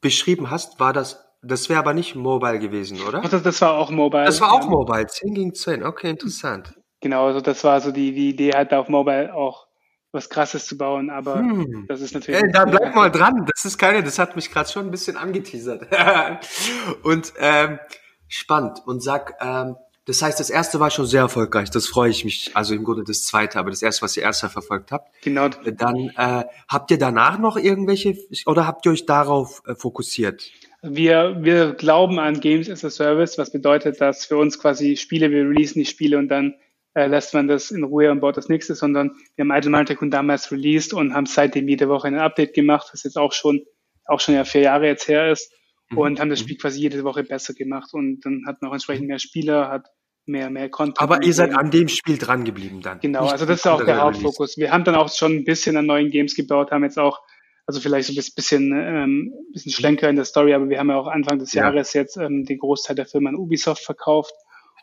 beschrieben 0.02 0.50
hast, 0.50 0.80
war 0.80 0.94
das 0.94 1.24
das 1.44 1.70
wäre 1.70 1.80
aber 1.80 1.94
nicht 1.94 2.16
mobile 2.16 2.60
gewesen, 2.60 3.00
oder? 3.02 3.22
Das, 3.22 3.44
das 3.44 3.62
war 3.62 3.76
auch 3.76 3.92
mobile. 3.92 4.26
Das 4.26 4.42
war 4.42 4.52
auch 4.52 4.68
mobile, 4.68 5.06
10 5.06 5.34
gegen 5.34 5.54
10. 5.54 5.84
Okay, 5.84 6.10
interessant. 6.10 6.74
Genau, 7.08 7.28
also 7.28 7.40
das 7.40 7.64
war 7.64 7.80
so 7.80 7.94
die, 7.94 8.12
die 8.12 8.32
Idee, 8.32 8.52
halt 8.54 8.74
auf 8.74 8.90
mobile 8.90 9.34
auch 9.34 9.68
was 10.12 10.30
Krasses 10.30 10.66
zu 10.66 10.78
bauen, 10.78 11.10
aber 11.10 11.36
hm. 11.36 11.86
das 11.88 12.02
ist 12.02 12.14
natürlich. 12.14 12.44
Ey, 12.44 12.52
da 12.52 12.66
bleib 12.66 12.94
mal 12.94 13.10
dran. 13.10 13.46
Das 13.46 13.64
ist 13.64 13.78
keine, 13.78 14.04
das 14.04 14.20
hat 14.20 14.36
mich 14.36 14.52
gerade 14.52 14.70
schon 14.70 14.88
ein 14.88 14.92
bisschen 14.92 15.16
angeteasert. 15.16 15.88
und 17.04 17.32
ähm, 17.40 17.80
spannend. 18.28 18.82
Und 18.86 19.02
sag, 19.02 19.36
ähm, 19.40 19.78
das 20.04 20.22
heißt, 20.22 20.38
das 20.38 20.50
erste 20.50 20.82
war 20.82 20.90
schon 20.90 21.06
sehr 21.06 21.22
erfolgreich. 21.22 21.72
Das 21.72 21.88
freue 21.88 22.10
ich 22.10 22.26
mich. 22.26 22.52
Also 22.56 22.76
im 22.76 22.84
Grunde 22.84 23.06
das 23.08 23.24
zweite, 23.24 23.58
aber 23.58 23.70
das 23.70 23.82
erste, 23.82 24.02
was 24.02 24.18
ihr 24.18 24.24
erster 24.24 24.50
verfolgt 24.50 24.92
habt. 24.92 25.10
Genau. 25.24 25.48
Dann 25.48 26.12
äh, 26.18 26.44
habt 26.68 26.92
ihr 26.92 26.98
danach 26.98 27.40
noch 27.40 27.56
irgendwelche 27.56 28.18
oder 28.46 28.68
habt 28.68 28.86
ihr 28.86 28.92
euch 28.92 29.06
darauf 29.06 29.62
äh, 29.66 29.76
fokussiert? 29.76 30.52
Wir, 30.82 31.38
wir 31.40 31.74
glauben 31.74 32.20
an 32.20 32.42
Games 32.42 32.70
as 32.70 32.84
a 32.84 32.90
Service, 32.90 33.38
was 33.38 33.52
bedeutet, 33.52 34.02
dass 34.02 34.26
für 34.26 34.36
uns 34.36 34.60
quasi 34.60 34.98
Spiele, 34.98 35.32
wir 35.32 35.44
releasen 35.44 35.80
die 35.80 35.86
Spiele 35.86 36.18
und 36.18 36.28
dann 36.28 36.56
äh, 36.98 37.06
lässt 37.06 37.36
man 37.36 37.48
das 37.48 37.70
in 37.70 37.84
Ruhe 37.84 38.12
und 38.12 38.22
baut 38.22 38.38
das 38.38 38.50
nächste, 38.50 38.74
sondern 38.74 39.12
wir 39.36 39.46
haben 39.46 39.56
Idle 39.56 39.86
Tycoon 39.86 40.10
damals 40.10 40.52
released 40.52 40.94
und 40.94 41.14
haben 41.14 41.28
seitdem 41.28 41.68
jede 41.68 41.90
Woche 41.90 42.08
ein 42.08 42.18
Update 42.18 42.56
gemacht, 42.56 42.90
was 42.92 43.04
jetzt 43.04 43.18
auch 43.18 43.34
schon, 43.34 43.62
auch 44.06 44.20
schon 44.20 44.34
ja 44.34 44.46
vier 44.46 44.62
Jahre 44.62 44.88
jetzt 44.88 45.08
her 45.08 45.32
ist 45.32 45.54
mhm. 45.92 45.98
und 46.00 46.20
haben 46.20 46.32
das 46.32 46.40
mhm. 46.40 46.46
Spiel 46.46 46.58
quasi 46.58 46.82
jede 46.82 47.04
Woche 47.04 47.24
besser 47.24 47.54
gemacht 47.54 47.94
und 47.94 48.22
dann 48.26 48.42
hat 48.48 48.62
man 48.62 48.72
auch 48.72 48.74
entsprechend 48.74 49.08
mehr 49.08 49.20
Spieler, 49.20 49.70
hat 49.70 49.86
mehr, 50.26 50.50
mehr 50.50 50.70
Content. 50.70 51.00
Aber 51.00 51.22
ihr 51.22 51.34
seid 51.36 51.54
an 51.54 51.70
dem 51.70 51.88
Spiel 51.88 52.18
dran 52.18 52.44
geblieben 52.46 52.82
dann. 52.82 53.00
Genau, 53.00 53.22
Nicht 53.22 53.34
also 53.34 53.46
das 53.46 53.60
ist 53.60 53.68
auch 53.68 53.86
der 53.86 54.02
Hauptfokus. 54.02 54.58
Wir 54.58 54.72
haben 54.72 54.84
dann 54.84 54.96
auch 54.96 55.14
schon 55.14 55.34
ein 55.34 55.44
bisschen 55.44 55.78
an 55.78 55.86
neuen 55.86 56.10
Games 56.10 56.36
gebaut, 56.36 56.72
haben 56.72 56.84
jetzt 56.84 56.98
auch 56.98 57.20
also 57.68 57.80
vielleicht 57.80 58.08
so 58.08 58.14
ein 58.14 58.34
bisschen, 58.36 58.72
ähm, 58.74 59.34
bisschen 59.54 59.72
schlenker 59.72 60.10
in 60.10 60.16
der 60.16 60.26
Story, 60.26 60.56
aber 60.56 60.68
wir 60.70 60.80
haben 60.80 60.90
ja 60.90 60.98
auch 60.98 61.08
Anfang 61.08 61.38
des 61.38 61.54
ja. 61.54 61.66
Jahres 61.66 61.94
jetzt 61.94 62.18
ähm, 62.18 62.44
den 62.46 62.58
Großteil 62.58 62.96
der 62.96 63.06
Firma 63.06 63.30
an 63.30 63.36
Ubisoft 63.36 63.84
verkauft. 63.84 64.34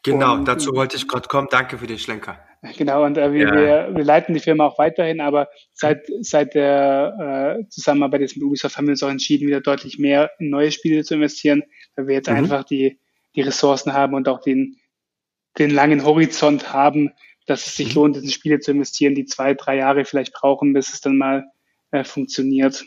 Genau, 0.04 0.34
und, 0.34 0.46
dazu 0.46 0.74
wollte 0.74 0.96
ich 0.96 1.08
gerade 1.08 1.28
kommen. 1.28 1.48
Danke 1.50 1.78
für 1.78 1.86
den 1.86 1.98
Schlenker. 1.98 2.38
Genau, 2.76 3.04
und 3.04 3.18
äh, 3.18 3.32
wir, 3.32 3.46
ja. 3.46 3.54
wir, 3.54 3.96
wir 3.96 4.04
leiten 4.04 4.34
die 4.34 4.40
Firma 4.40 4.66
auch 4.66 4.78
weiterhin, 4.78 5.20
aber 5.20 5.48
seit, 5.72 6.06
seit 6.20 6.54
der 6.54 7.58
äh, 7.58 7.68
Zusammenarbeit 7.68 8.22
jetzt 8.22 8.36
mit 8.36 8.44
Ubisoft 8.44 8.76
haben 8.76 8.86
wir 8.86 8.92
uns 8.92 9.02
auch 9.02 9.10
entschieden, 9.10 9.46
wieder 9.46 9.60
deutlich 9.60 9.98
mehr 9.98 10.30
in 10.38 10.50
neue 10.50 10.70
Spiele 10.70 11.04
zu 11.04 11.14
investieren, 11.14 11.62
weil 11.96 12.06
wir 12.06 12.14
jetzt 12.14 12.30
mhm. 12.30 12.36
einfach 12.36 12.64
die, 12.64 12.98
die 13.34 13.42
Ressourcen 13.42 13.92
haben 13.92 14.14
und 14.14 14.28
auch 14.28 14.40
den, 14.40 14.76
den 15.58 15.70
langen 15.70 16.04
Horizont 16.04 16.72
haben, 16.72 17.10
dass 17.46 17.66
es 17.66 17.76
sich 17.76 17.90
mhm. 17.90 17.94
lohnt, 17.94 18.16
in 18.16 18.28
Spiele 18.28 18.60
zu 18.60 18.70
investieren, 18.70 19.14
die 19.14 19.26
zwei, 19.26 19.54
drei 19.54 19.76
Jahre 19.76 20.04
vielleicht 20.04 20.32
brauchen, 20.32 20.72
bis 20.72 20.92
es 20.92 21.00
dann 21.00 21.16
mal 21.16 21.44
äh, 21.90 22.04
funktioniert. 22.04 22.84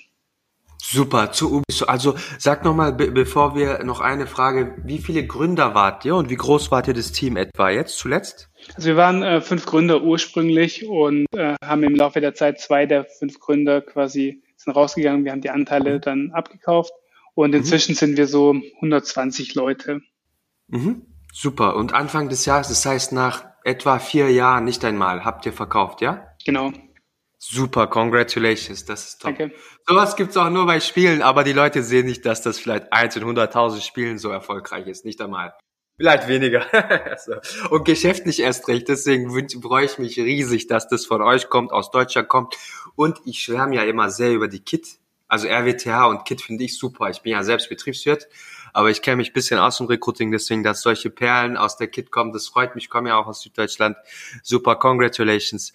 Super, 0.81 1.31
zu 1.31 1.51
Ubisoft. 1.51 1.89
Also 1.89 2.15
sag 2.38 2.63
nochmal, 2.63 2.93
be 2.93 3.12
bevor 3.12 3.55
wir 3.55 3.84
noch 3.84 4.00
eine 4.00 4.27
Frage, 4.27 4.75
wie 4.84 5.00
viele 5.00 5.25
Gründer 5.25 5.74
wart 5.74 6.05
ihr 6.05 6.15
und 6.15 6.29
wie 6.29 6.36
groß 6.36 6.72
wart 6.72 6.88
ihr 6.88 6.93
das 6.93 7.12
Team 7.12 7.36
etwa 7.36 7.69
jetzt 7.69 7.98
zuletzt? 7.98 8.50
Also 8.75 8.89
wir 8.89 8.98
waren 8.98 9.24
äh, 9.24 9.41
fünf 9.41 9.65
Gründer 9.65 10.01
ursprünglich 10.03 10.88
und 10.88 11.25
äh, 11.36 11.55
haben 11.63 11.84
im 11.84 11.96
Laufe 11.96 12.22
der 12.22 12.34
Zeit 12.34 12.60
zwei 12.60 12.86
der 12.86 13.05
fünf 13.05 13.39
Gründer 13.39 13.81
quasi 13.81 14.43
sind 14.55 14.75
rausgegangen. 14.75 15.25
Wir 15.25 15.31
haben 15.31 15.41
die 15.41 15.50
Anteile 15.50 15.96
mhm. 15.96 16.01
dann 16.01 16.31
abgekauft 16.31 16.91
und 17.34 17.51
mhm. 17.51 17.57
inzwischen 17.57 17.93
mhm. 17.93 17.98
sind 17.98 18.17
wir 18.17 18.27
so 18.27 18.55
120 18.75 19.55
Leute. 19.55 20.01
Mhm. 20.67 21.03
Super. 21.34 21.75
Und 21.75 21.93
Anfang 21.93 22.29
des 22.29 22.46
Jahres, 22.46 22.69
das 22.69 22.86
heißt 22.86 23.12
nach 23.12 23.46
etwa 23.63 24.00
vier 24.00 24.31
Jahren 24.31 24.63
nicht 24.63 24.84
einmal, 24.86 25.25
habt 25.25 25.46
ihr 25.46 25.53
verkauft, 25.53 26.01
ja? 26.01 26.27
Genau. 26.46 26.72
Super, 27.39 27.88
congratulations, 27.88 28.86
das 28.86 29.10
ist 29.10 29.22
top. 29.22 29.38
Danke. 29.38 29.56
Sowas 29.88 30.15
gibt's 30.15 30.36
auch 30.38 30.50
nur 30.50 30.65
bei 30.65 30.79
Spielen, 30.79 31.22
aber 31.22 31.44
die 31.44 31.53
Leute 31.53 31.84
sehen 31.84 32.08
nicht, 32.08 32.25
dass 32.25 32.41
das 32.41 32.60
vielleicht 32.60 32.91
eins 32.91 33.15
in 33.15 33.24
100.000 33.24 33.82
Spielen 33.82 34.17
so 34.17 34.29
erfolgreich 34.29 34.88
ist, 34.88 35.06
nicht 35.06 35.22
einmal. 35.22 35.53
Vielleicht 35.98 36.27
weniger. 36.27 36.65
Und 37.72 37.84
geschäftlich 37.86 38.39
erst 38.39 38.67
recht. 38.67 38.88
Deswegen 38.88 39.32
freue 39.62 39.86
ich 39.86 39.98
mich 39.98 40.17
riesig, 40.17 40.67
dass 40.67 40.88
das 40.88 41.08
von 41.08 41.24
euch 41.24 41.50
kommt, 41.50 41.72
aus 41.72 41.89
Deutschland 41.89 42.27
kommt. 42.27 42.56
Und 42.96 43.20
ich 43.25 43.39
schwärme 43.39 43.75
ja 43.75 43.84
immer 43.84 44.12
sehr 44.12 44.32
über 44.32 44.48
die 44.48 44.60
KIT. 44.60 45.00
Also 45.27 45.48
RWTH 45.48 46.08
und 46.08 46.24
KIT 46.25 46.41
finde 46.41 46.63
ich 46.63 46.77
super. 46.77 47.10
Ich 47.10 47.22
bin 47.22 47.34
ja 47.34 47.44
selbst 47.44 47.67
Betriebswirt, 47.67 48.27
aber 48.74 48.89
ich 48.91 49.01
kenne 49.01 49.17
mich 49.17 49.34
bisschen 49.34 49.60
aus 49.60 49.77
dem 49.77 49.88
Recruiting, 49.88 50.32
deswegen, 50.32 50.63
dass 50.63 50.82
solche 50.82 51.10
Perlen 51.10 51.58
aus 51.58 51.75
der 51.75 51.88
KIT 51.88 52.12
kommen, 52.12 52.32
das 52.32 52.48
freut 52.48 52.75
mich. 52.75 52.86
Ich 52.86 52.89
komme 52.89 53.10
ja 53.10 53.17
auch 53.17 53.27
aus 53.27 53.41
Süddeutschland. 53.41 53.98
Super, 54.41 54.75
congratulations. 54.77 55.74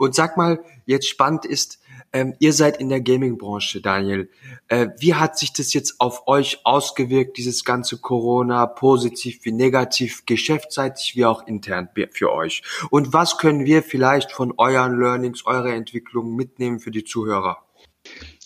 Und 0.00 0.14
sag 0.14 0.38
mal, 0.38 0.64
jetzt 0.86 1.08
spannend 1.10 1.44
ist, 1.44 1.78
ähm, 2.14 2.34
ihr 2.38 2.54
seid 2.54 2.80
in 2.80 2.88
der 2.88 3.02
Gaming-Branche, 3.02 3.82
Daniel. 3.82 4.30
Äh, 4.68 4.88
wie 4.98 5.14
hat 5.14 5.38
sich 5.38 5.52
das 5.52 5.74
jetzt 5.74 6.00
auf 6.00 6.26
euch 6.26 6.60
ausgewirkt, 6.64 7.36
dieses 7.36 7.66
ganze 7.66 7.98
Corona, 7.98 8.64
positiv 8.64 9.44
wie 9.44 9.52
negativ, 9.52 10.24
geschäftsseitig 10.24 11.16
wie 11.16 11.26
auch 11.26 11.46
intern 11.46 11.90
für 12.12 12.32
euch? 12.32 12.62
Und 12.88 13.12
was 13.12 13.36
können 13.36 13.66
wir 13.66 13.82
vielleicht 13.82 14.32
von 14.32 14.54
euren 14.56 14.98
Learnings, 14.98 15.44
eurer 15.44 15.74
Entwicklung 15.74 16.34
mitnehmen 16.34 16.80
für 16.80 16.90
die 16.90 17.04
Zuhörer? 17.04 17.58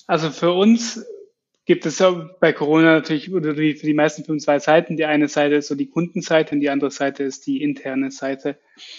Also 0.09 0.31
für 0.31 0.51
uns 0.51 1.05
gibt 1.67 1.87
es 1.87 1.99
ja 1.99 2.31
bei 2.41 2.53
Corona 2.53 2.95
natürlich 2.95 3.33
oder 3.33 3.55
für 3.55 3.75
die 3.75 3.95
meisten 3.95 4.25
Firmen 4.25 4.41
zwei 4.41 4.59
Seiten. 4.59 4.97
Die 4.97 5.05
eine 5.05 5.29
Seite 5.29 5.57
ist 5.57 5.69
so 5.69 5.75
die 5.75 5.89
Kundenseite 5.89 6.55
und 6.55 6.61
die 6.61 6.71
andere 6.71 6.91
Seite 6.91 7.23
ist 7.23 7.47
die 7.47 7.63
interne 7.63 8.11
Seite. 8.11 8.59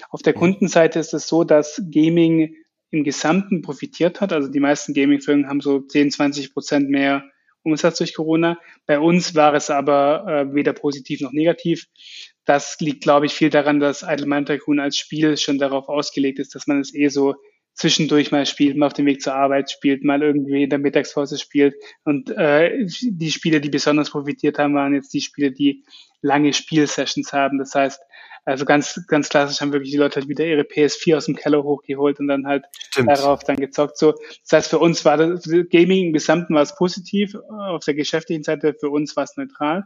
Auf 0.10 0.22
der 0.22 0.34
mhm. 0.36 0.40
Kundenseite 0.40 1.00
ist 1.00 1.14
es 1.14 1.28
so, 1.28 1.44
dass 1.44 1.82
Gaming 1.92 2.56
im 2.92 3.04
Gesamten 3.04 3.62
profitiert 3.62 4.22
hat. 4.22 4.34
Also 4.34 4.50
die 4.50 4.60
meisten 4.60 4.94
Gaming-Firmen 4.94 5.48
haben 5.48 5.62
so 5.62 5.80
10, 5.80 6.12
20 6.12 6.54
Prozent 6.54 6.90
mehr 6.90 7.26
Umsatz 7.64 7.98
durch 7.98 8.14
Corona. 8.16 8.58
Bei 8.86 9.00
uns 9.00 9.36
war 9.36 9.54
es 9.54 9.70
aber 9.70 10.26
äh, 10.28 10.54
weder 10.54 10.74
positiv 10.74 11.22
noch 11.22 11.32
negativ. 11.32 11.88
Das 12.46 12.78
liegt, 12.80 13.02
glaube 13.02 13.26
ich, 13.26 13.34
viel 13.34 13.50
daran, 13.50 13.80
dass 13.80 14.04
Idle 14.04 14.28
Mind 14.28 14.48
Tycoon 14.48 14.80
als 14.80 14.98
Spiel 14.98 15.36
schon 15.38 15.58
darauf 15.58 15.90
ausgelegt 15.90 16.40
ist, 16.40 16.54
dass 16.54 16.68
man 16.68 16.80
es 16.80 16.94
eh 16.94 17.08
so 17.08 17.36
zwischendurch 17.75 18.32
mal 18.32 18.46
spielt, 18.46 18.77
mal 18.77 18.88
auf 18.88 18.94
dem 18.94 19.05
Weg 19.05 19.22
zur 19.22 19.36
Arbeit 19.36 19.70
spielt, 19.70 20.03
mal 20.03 20.24
irgendwie 20.24 20.63
in 20.63 20.70
der 20.70 20.79
Mittagspause 20.79 21.38
spielt. 21.38 21.75
Und 22.03 22.32
äh, 22.32 22.86
die 22.86 23.32
Spiele, 23.32 23.62
die 23.62 23.70
besonders 23.70 24.10
profitiert 24.10 24.58
haben, 24.58 24.74
waren 24.75 24.94
jetzt 24.94 25.13
die 25.13 25.22
Spiele, 25.22 25.51
die 25.51 25.84
lange 26.22 26.53
Spielsessions 26.53 27.34
haben. 27.34 27.60
Das 27.60 27.75
heißt, 27.75 28.01
also 28.46 28.63
ganz, 28.63 29.05
ganz 29.08 29.27
klassisch 29.27 29.60
haben 29.60 29.74
wirklich 29.74 29.91
die 29.91 29.98
Leute 29.98 30.20
halt 30.20 30.29
wieder 30.29 30.46
ihre 30.46 30.62
PS4 30.62 31.17
aus 31.17 31.25
dem 31.25 31.36
Keller 31.36 31.63
hochgeholt 31.63 32.20
und 32.20 32.27
dann 32.27 32.48
halt 32.48 32.65
Stimmt. 32.91 33.10
darauf 33.10 33.44
dann 33.44 33.58
gezockt. 33.58 33.98
So, 33.98 34.13
das 34.13 34.51
heißt, 34.51 34.70
für 34.70 34.79
uns 34.79 35.03
war 35.03 35.17
das 35.17 35.50
Gaming 35.70 36.08
im 36.08 36.13
Gesamten 36.13 36.53
war 36.55 36.62
es 36.62 36.75
positiv, 36.75 37.36
auf 37.50 37.84
der 37.84 37.96
geschäftlichen 37.96 38.44
Seite 38.44 38.75
für 38.79 38.89
uns 38.89 39.15
war 39.17 39.24
es 39.25 39.36
neutral. 39.36 39.84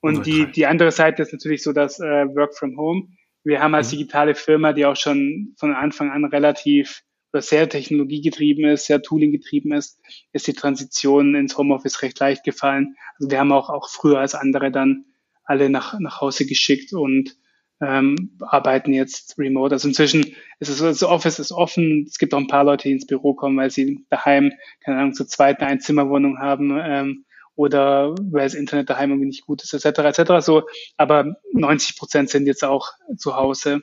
Und 0.00 0.18
neutral. 0.18 0.46
die, 0.46 0.52
die 0.52 0.66
andere 0.66 0.90
Seite 0.90 1.22
ist 1.22 1.32
natürlich 1.32 1.62
so, 1.62 1.72
dass 1.72 2.00
äh, 2.00 2.26
Work 2.34 2.54
from 2.56 2.76
Home. 2.76 3.08
Wir 3.44 3.60
haben 3.60 3.74
als 3.74 3.92
mhm. 3.92 3.98
digitale 3.98 4.34
Firma, 4.34 4.72
die 4.72 4.84
auch 4.84 4.96
schon 4.96 5.54
von 5.56 5.74
Anfang 5.74 6.10
an 6.10 6.24
relativ 6.24 7.02
sehr 7.42 7.68
technologiegetrieben 7.68 8.64
ist, 8.66 8.86
sehr 8.86 9.02
Tooling-getrieben 9.02 9.72
ist, 9.72 10.00
ist 10.32 10.46
die 10.46 10.52
Transition 10.52 11.34
ins 11.34 11.56
Homeoffice 11.56 12.02
recht 12.02 12.18
leicht 12.20 12.44
gefallen. 12.44 12.96
Also 13.18 13.30
wir 13.30 13.38
haben 13.38 13.52
auch, 13.52 13.70
auch 13.70 13.88
früher 13.88 14.18
als 14.18 14.34
andere 14.34 14.70
dann 14.70 15.04
alle 15.44 15.70
nach, 15.70 15.98
nach 15.98 16.20
Hause 16.20 16.46
geschickt 16.46 16.92
und 16.92 17.36
ähm, 17.80 18.36
arbeiten 18.40 18.92
jetzt 18.92 19.38
remote. 19.38 19.74
Also 19.74 19.88
inzwischen 19.88 20.34
ist 20.58 20.68
es 20.68 20.78
so, 20.78 20.86
das 20.86 21.02
Office 21.02 21.38
ist 21.38 21.52
offen. 21.52 22.04
Es 22.08 22.18
gibt 22.18 22.34
auch 22.34 22.38
ein 22.38 22.46
paar 22.46 22.64
Leute, 22.64 22.88
die 22.88 22.94
ins 22.94 23.06
Büro 23.06 23.34
kommen, 23.34 23.56
weil 23.56 23.70
sie 23.70 24.06
daheim, 24.10 24.52
keine 24.80 24.98
Ahnung, 24.98 25.14
zu 25.14 25.26
zweit 25.26 25.60
eine 25.60 25.70
Einzimmerwohnung 25.70 26.38
haben 26.38 26.78
ähm, 26.82 27.24
oder 27.56 28.14
weil 28.20 28.44
das 28.44 28.54
Internet 28.54 28.90
daheim 28.90 29.10
irgendwie 29.10 29.28
nicht 29.28 29.46
gut 29.46 29.62
ist, 29.62 29.74
etc. 29.74 29.98
etc. 30.18 30.44
So, 30.44 30.62
aber 30.96 31.36
90 31.52 31.96
Prozent 31.96 32.30
sind 32.30 32.46
jetzt 32.46 32.64
auch 32.64 32.92
zu 33.16 33.36
Hause. 33.36 33.80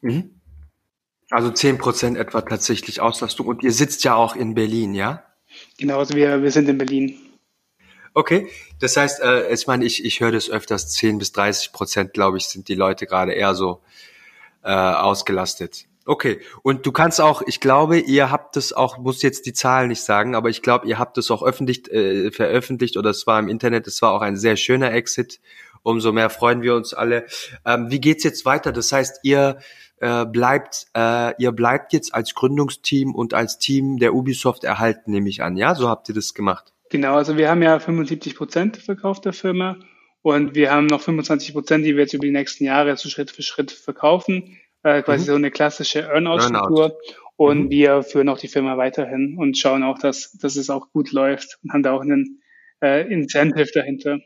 Mhm. 0.00 0.37
Also 1.30 1.50
10 1.50 1.78
Prozent 1.78 2.16
etwa 2.16 2.40
tatsächlich 2.40 3.00
Auslastung. 3.00 3.46
Und 3.46 3.62
ihr 3.62 3.72
sitzt 3.72 4.04
ja 4.04 4.14
auch 4.14 4.34
in 4.34 4.54
Berlin, 4.54 4.94
ja? 4.94 5.24
Genau, 5.78 5.98
also 5.98 6.14
wir, 6.14 6.42
wir 6.42 6.50
sind 6.50 6.68
in 6.68 6.78
Berlin. 6.78 7.18
Okay, 8.14 8.48
das 8.80 8.96
heißt, 8.96 9.20
äh, 9.20 9.52
ich 9.52 9.66
meine, 9.66 9.84
ich, 9.84 10.04
ich 10.04 10.20
höre 10.20 10.32
das 10.32 10.50
öfters, 10.50 10.90
10 10.90 11.18
bis 11.18 11.32
30 11.32 11.72
Prozent, 11.72 12.14
glaube 12.14 12.38
ich, 12.38 12.48
sind 12.48 12.68
die 12.68 12.74
Leute 12.74 13.06
gerade 13.06 13.32
eher 13.32 13.54
so 13.54 13.82
äh, 14.64 14.70
ausgelastet. 14.72 15.86
Okay, 16.04 16.40
und 16.62 16.86
du 16.86 16.90
kannst 16.90 17.20
auch, 17.20 17.42
ich 17.46 17.60
glaube, 17.60 17.98
ihr 17.98 18.30
habt 18.30 18.56
es 18.56 18.72
auch, 18.72 18.96
muss 18.96 19.20
jetzt 19.20 19.44
die 19.44 19.52
Zahlen 19.52 19.88
nicht 19.88 20.02
sagen, 20.02 20.34
aber 20.34 20.48
ich 20.48 20.62
glaube, 20.62 20.86
ihr 20.88 20.98
habt 20.98 21.18
es 21.18 21.30
auch 21.30 21.42
öffentlich 21.42 21.92
äh, 21.92 22.30
veröffentlicht 22.30 22.96
oder 22.96 23.10
es 23.10 23.26
war 23.26 23.38
im 23.38 23.48
Internet, 23.48 23.86
es 23.86 24.00
war 24.00 24.12
auch 24.12 24.22
ein 24.22 24.38
sehr 24.38 24.56
schöner 24.56 24.92
Exit. 24.92 25.38
Umso 25.82 26.12
mehr 26.12 26.30
freuen 26.30 26.62
wir 26.62 26.74
uns 26.74 26.94
alle. 26.94 27.26
Ähm, 27.66 27.90
wie 27.90 28.00
geht's 28.00 28.24
jetzt 28.24 28.46
weiter? 28.46 28.72
Das 28.72 28.90
heißt, 28.90 29.20
ihr 29.22 29.58
äh, 30.00 30.24
bleibt, 30.26 30.86
äh, 30.96 31.34
ihr 31.42 31.52
bleibt 31.52 31.92
jetzt 31.92 32.14
als 32.14 32.34
Gründungsteam 32.34 33.14
und 33.14 33.34
als 33.34 33.58
Team 33.58 33.98
der 33.98 34.14
Ubisoft 34.14 34.64
erhalten, 34.64 35.10
nehme 35.10 35.28
ich 35.28 35.42
an. 35.42 35.56
Ja, 35.56 35.74
so 35.74 35.88
habt 35.88 36.08
ihr 36.08 36.14
das 36.14 36.34
gemacht. 36.34 36.72
Genau, 36.90 37.16
also 37.16 37.36
wir 37.36 37.50
haben 37.50 37.62
ja 37.62 37.78
75 37.78 38.34
Prozent 38.36 38.76
verkauft 38.78 39.24
der 39.24 39.32
Firma 39.32 39.76
und 40.22 40.54
wir 40.54 40.70
haben 40.70 40.86
noch 40.86 41.00
25 41.00 41.52
Prozent, 41.52 41.84
die 41.84 41.94
wir 41.94 42.02
jetzt 42.02 42.14
über 42.14 42.26
die 42.26 42.32
nächsten 42.32 42.64
Jahre 42.64 42.96
so 42.96 43.08
Schritt 43.08 43.30
für 43.30 43.42
Schritt 43.42 43.70
verkaufen. 43.70 44.58
Äh, 44.82 45.02
quasi 45.02 45.22
mhm. 45.22 45.26
so 45.26 45.34
eine 45.34 45.50
klassische 45.50 46.02
Earnout-Struktur. 46.02 46.84
Earnout. 46.84 46.96
Und 47.36 47.64
mhm. 47.64 47.70
wir 47.70 48.02
führen 48.02 48.28
auch 48.28 48.38
die 48.38 48.48
Firma 48.48 48.76
weiterhin 48.76 49.36
und 49.38 49.56
schauen 49.56 49.82
auch, 49.84 49.98
dass, 49.98 50.32
dass 50.32 50.56
es 50.56 50.70
auch 50.70 50.90
gut 50.92 51.12
läuft 51.12 51.58
und 51.62 51.72
haben 51.72 51.82
da 51.82 51.92
auch 51.92 52.00
einen 52.00 52.42
äh, 52.82 53.12
Incentive 53.12 53.70
dahinter. 53.72 54.18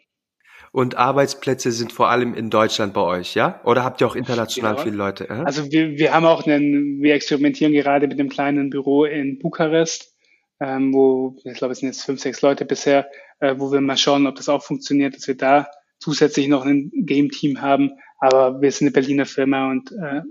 Und 0.73 0.97
Arbeitsplätze 0.97 1.71
sind 1.71 1.93
vor 1.93 2.09
allem 2.09 2.33
in 2.33 2.49
Deutschland 2.49 2.95
bei 2.95 3.03
euch, 3.03 3.35
ja? 3.35 3.61
Oder 3.65 3.85
habt 3.85 4.01
ihr 4.01 4.07
auch 4.07 4.17
international 4.17 4.73
genau. 4.73 4.85
viele 4.85 4.97
Leute? 4.97 5.29
Äh? 5.29 5.43
Also 5.45 5.71
wir, 5.71 5.99
wir 5.99 6.15
haben 6.15 6.25
auch 6.25 6.47
einen, 6.47 7.03
wir 7.03 7.15
experimentieren 7.15 7.75
gerade 7.75 8.09
mit 8.09 8.19
einem 8.19 8.31
kleinen 8.31 8.71
Büro 8.71 9.05
in 9.05 9.39
Bukarest, 9.39 10.17
ähm, 10.61 10.95
wo, 10.95 11.37
ich 11.45 11.59
glaube, 11.59 11.73
es 11.73 11.81
sind 11.81 11.91
jetzt 11.91 12.05
fünf, 12.05 12.21
sechs 12.21 12.41
Leute 12.41 12.65
bisher, 12.65 13.07
äh, 13.41 13.55
wo 13.59 13.71
wir 13.71 13.83
mal 13.83 13.99
schauen, 13.99 14.27
ob 14.27 14.37
das 14.37 14.49
auch 14.49 14.63
funktioniert, 14.63 15.15
dass 15.15 15.29
wir 15.29 15.37
da 15.37 15.69
zusätzlich 15.99 16.49
noch 16.49 16.65
ein 16.65 16.91
Game-Team 16.95 17.61
haben. 17.61 17.91
Aber 18.19 18.63
wir 18.63 18.73
sind 18.73 18.87
eine 18.87 18.93
Berliner 18.93 19.27
Firma 19.27 19.71
und 19.71 19.93
äh, 19.93 20.23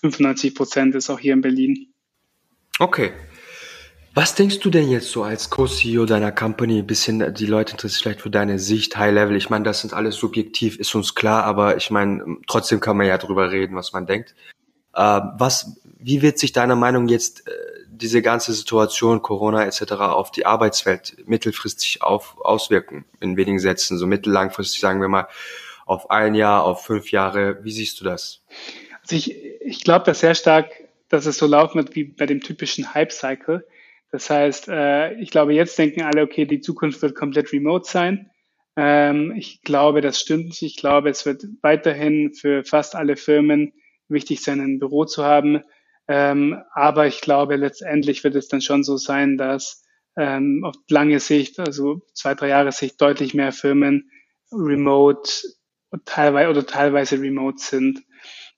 95 0.00 0.54
Prozent 0.54 0.94
ist 0.94 1.10
auch 1.10 1.18
hier 1.18 1.32
in 1.32 1.40
Berlin. 1.40 1.92
Okay, 2.78 3.10
was 4.14 4.34
denkst 4.34 4.60
du 4.60 4.70
denn 4.70 4.90
jetzt 4.90 5.10
so 5.10 5.22
als 5.22 5.50
Co-CEO 5.50 6.06
deiner 6.06 6.32
Company? 6.32 6.82
Bisschen 6.82 7.34
die 7.34 7.46
Leute 7.46 7.72
interessiert 7.72 8.02
vielleicht 8.02 8.20
für 8.22 8.30
deine 8.30 8.58
Sicht, 8.58 8.96
High 8.96 9.12
Level. 9.12 9.36
Ich 9.36 9.50
meine, 9.50 9.64
das 9.64 9.80
sind 9.80 9.92
alles 9.92 10.16
subjektiv, 10.16 10.78
ist 10.78 10.94
uns 10.94 11.14
klar, 11.14 11.44
aber 11.44 11.76
ich 11.76 11.90
meine, 11.90 12.38
trotzdem 12.46 12.80
kann 12.80 12.96
man 12.96 13.06
ja 13.06 13.18
drüber 13.18 13.50
reden, 13.50 13.76
was 13.76 13.92
man 13.92 14.06
denkt. 14.06 14.34
Äh, 14.94 15.20
was, 15.38 15.80
wie 15.98 16.22
wird 16.22 16.38
sich 16.38 16.52
deiner 16.52 16.76
Meinung 16.76 17.08
jetzt 17.08 17.46
äh, 17.46 17.52
diese 17.88 18.22
ganze 18.22 18.52
Situation, 18.52 19.22
Corona 19.22 19.64
etc. 19.64 19.92
auf 19.92 20.30
die 20.30 20.46
Arbeitswelt 20.46 21.16
mittelfristig 21.26 22.02
auf, 22.02 22.36
auswirken? 22.40 23.04
In 23.20 23.36
wenigen 23.36 23.60
Sätzen, 23.60 23.98
so 23.98 24.06
mittellangfristig 24.06 24.80
sagen 24.80 25.00
wir 25.00 25.08
mal 25.08 25.28
auf 25.86 26.10
ein 26.10 26.34
Jahr, 26.34 26.64
auf 26.64 26.84
fünf 26.84 27.10
Jahre. 27.10 27.64
Wie 27.64 27.72
siehst 27.72 28.00
du 28.00 28.04
das? 28.04 28.42
Also 29.02 29.16
ich, 29.16 29.36
ich 29.60 29.84
glaube 29.84 30.04
da 30.04 30.14
sehr 30.14 30.34
stark, 30.34 30.70
dass 31.08 31.26
es 31.26 31.38
so 31.38 31.46
laufen 31.46 31.78
wird 31.78 31.94
wie 31.94 32.04
bei 32.04 32.26
dem 32.26 32.40
typischen 32.40 32.94
Hype-Cycle 32.94 33.64
das 34.10 34.30
heißt, 34.30 34.68
äh, 34.68 35.14
ich 35.14 35.30
glaube, 35.30 35.52
jetzt 35.52 35.78
denken 35.78 36.02
alle, 36.02 36.22
okay, 36.22 36.46
die 36.46 36.60
Zukunft 36.60 37.02
wird 37.02 37.14
komplett 37.14 37.52
remote 37.52 37.88
sein. 37.88 38.30
Ähm, 38.76 39.34
ich 39.36 39.62
glaube, 39.62 40.00
das 40.00 40.20
stimmt 40.20 40.46
nicht. 40.46 40.62
Ich 40.62 40.76
glaube, 40.76 41.10
es 41.10 41.26
wird 41.26 41.44
weiterhin 41.62 42.32
für 42.32 42.64
fast 42.64 42.94
alle 42.94 43.16
Firmen 43.16 43.72
wichtig 44.08 44.42
sein, 44.42 44.60
ein 44.60 44.78
Büro 44.78 45.04
zu 45.04 45.24
haben. 45.24 45.62
Ähm, 46.06 46.56
aber 46.72 47.06
ich 47.06 47.20
glaube, 47.20 47.56
letztendlich 47.56 48.24
wird 48.24 48.34
es 48.34 48.48
dann 48.48 48.62
schon 48.62 48.82
so 48.82 48.96
sein, 48.96 49.36
dass 49.36 49.84
ähm, 50.16 50.64
auf 50.64 50.74
lange 50.88 51.20
Sicht, 51.20 51.60
also 51.60 52.00
zwei, 52.14 52.34
drei 52.34 52.48
Jahre 52.48 52.72
Sicht, 52.72 53.00
deutlich 53.00 53.34
mehr 53.34 53.52
Firmen 53.52 54.10
remote 54.50 55.30
teilweise 56.06 56.50
oder 56.50 56.66
teilweise 56.66 57.20
remote 57.20 57.58
sind. 57.58 58.02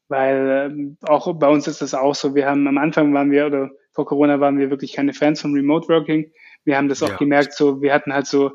Weil 0.08 0.70
ähm, 0.70 0.98
auch 1.02 1.32
bei 1.38 1.48
uns 1.48 1.66
ist 1.66 1.82
das 1.82 1.94
auch 1.94 2.14
so. 2.14 2.34
Wir 2.34 2.46
haben 2.46 2.66
am 2.68 2.78
Anfang 2.78 3.12
waren 3.14 3.30
wir 3.30 3.46
oder 3.46 3.70
vor 3.92 4.06
Corona 4.06 4.40
waren 4.40 4.58
wir 4.58 4.70
wirklich 4.70 4.92
keine 4.92 5.12
Fans 5.12 5.40
von 5.40 5.52
Remote 5.52 5.88
Working. 5.88 6.30
Wir 6.64 6.76
haben 6.76 6.88
das 6.88 7.02
auch 7.02 7.10
ja. 7.10 7.16
gemerkt, 7.16 7.54
so 7.54 7.80
wir 7.82 7.92
hatten 7.92 8.12
halt 8.12 8.26
so, 8.26 8.52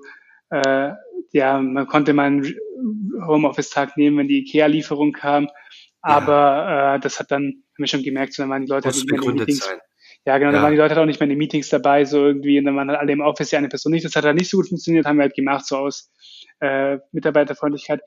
äh, 0.49 0.91
ja, 1.31 1.59
man 1.59 1.87
konnte 1.87 2.13
mal 2.13 2.27
einen 2.27 2.55
Homeoffice-Tag 3.27 3.97
nehmen, 3.97 4.17
wenn 4.17 4.27
die 4.27 4.39
IKEA-Lieferung 4.39 5.11
kam. 5.11 5.49
Aber 6.01 6.31
ja. 6.31 6.95
äh, 6.95 6.99
das 6.99 7.19
hat 7.19 7.31
dann, 7.31 7.43
haben 7.43 7.63
wir 7.77 7.87
schon 7.87 8.03
gemerkt, 8.03 8.33
so, 8.33 8.43
dann 8.43 8.49
waren 8.51 8.65
die 8.65 8.71
Leute 8.71 8.87
halt 8.87 8.95
nicht 8.95 9.09
mehr 9.09 9.21
in 9.21 9.27
den 9.27 9.35
Meetings. 9.35 9.65
Sein. 9.65 9.79
Ja, 10.25 10.37
genau, 10.37 10.49
ja. 10.49 10.53
dann 10.53 10.63
waren 10.63 10.71
die 10.71 10.77
Leute 10.77 10.95
halt 10.95 11.01
auch 11.01 11.07
nicht 11.07 11.19
mehr 11.19 11.25
in 11.25 11.31
den 11.31 11.37
Meetings 11.37 11.69
dabei, 11.69 12.05
so 12.05 12.25
irgendwie, 12.25 12.57
und 12.59 12.65
dann 12.65 12.75
waren 12.75 12.89
halt 12.89 12.99
alle 12.99 13.11
im 13.11 13.21
Office 13.21 13.51
ja 13.51 13.59
eine 13.59 13.69
Person 13.69 13.91
nicht. 13.91 14.05
Das 14.05 14.15
hat 14.15 14.23
halt 14.23 14.37
nicht 14.37 14.49
so 14.49 14.57
gut 14.57 14.69
funktioniert, 14.69 15.05
haben 15.05 15.17
wir 15.17 15.23
halt 15.23 15.35
gemacht, 15.35 15.65
so 15.65 15.77
aus 15.77 16.11
äh, 16.59 16.99
Mitarbeiterfreundlichkeit. 17.11 18.01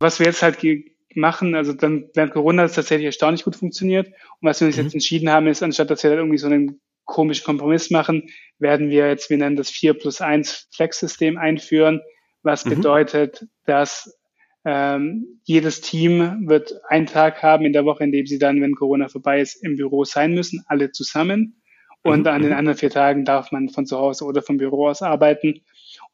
Was 0.00 0.18
wir 0.18 0.26
jetzt 0.26 0.42
halt 0.42 0.58
machen. 1.16 1.54
Also 1.54 1.72
dann 1.72 2.08
während 2.14 2.32
Corona 2.32 2.62
hat 2.62 2.70
es 2.70 2.76
tatsächlich 2.76 3.06
erstaunlich 3.06 3.44
gut 3.44 3.56
funktioniert. 3.56 4.08
Und 4.08 4.48
was 4.48 4.60
wir 4.60 4.66
uns 4.66 4.76
mhm. 4.76 4.84
jetzt 4.84 4.94
entschieden 4.94 5.30
haben, 5.30 5.46
ist, 5.46 5.62
anstatt 5.62 5.90
dass 5.90 6.02
wir 6.02 6.10
dann 6.10 6.20
irgendwie 6.20 6.38
so 6.38 6.46
einen 6.46 6.80
komischen 7.04 7.44
Kompromiss 7.44 7.90
machen, 7.90 8.28
werden 8.58 8.90
wir 8.90 9.08
jetzt, 9.08 9.30
wir 9.30 9.38
nennen 9.38 9.56
das 9.56 9.70
4 9.70 9.94
plus 9.94 10.20
1 10.20 10.68
Flex-System 10.74 11.36
einführen, 11.36 12.00
was 12.42 12.64
mhm. 12.64 12.70
bedeutet, 12.70 13.46
dass 13.66 14.18
ähm, 14.64 15.40
jedes 15.42 15.80
Team 15.80 16.46
wird 16.46 16.72
einen 16.88 17.06
Tag 17.06 17.42
haben 17.42 17.64
in 17.64 17.72
der 17.72 17.84
Woche, 17.84 18.04
in 18.04 18.12
dem 18.12 18.26
sie 18.26 18.38
dann, 18.38 18.60
wenn 18.60 18.74
Corona 18.74 19.08
vorbei 19.08 19.40
ist, 19.40 19.56
im 19.64 19.76
Büro 19.76 20.04
sein 20.04 20.34
müssen, 20.34 20.64
alle 20.66 20.92
zusammen. 20.92 21.60
Und 22.02 22.22
mhm. 22.22 22.26
an 22.28 22.42
den 22.42 22.50
mhm. 22.50 22.56
anderen 22.58 22.78
vier 22.78 22.90
Tagen 22.90 23.24
darf 23.24 23.52
man 23.52 23.68
von 23.68 23.86
zu 23.86 23.98
Hause 23.98 24.24
oder 24.24 24.42
vom 24.42 24.56
Büro 24.56 24.88
aus 24.88 25.02
arbeiten. 25.02 25.62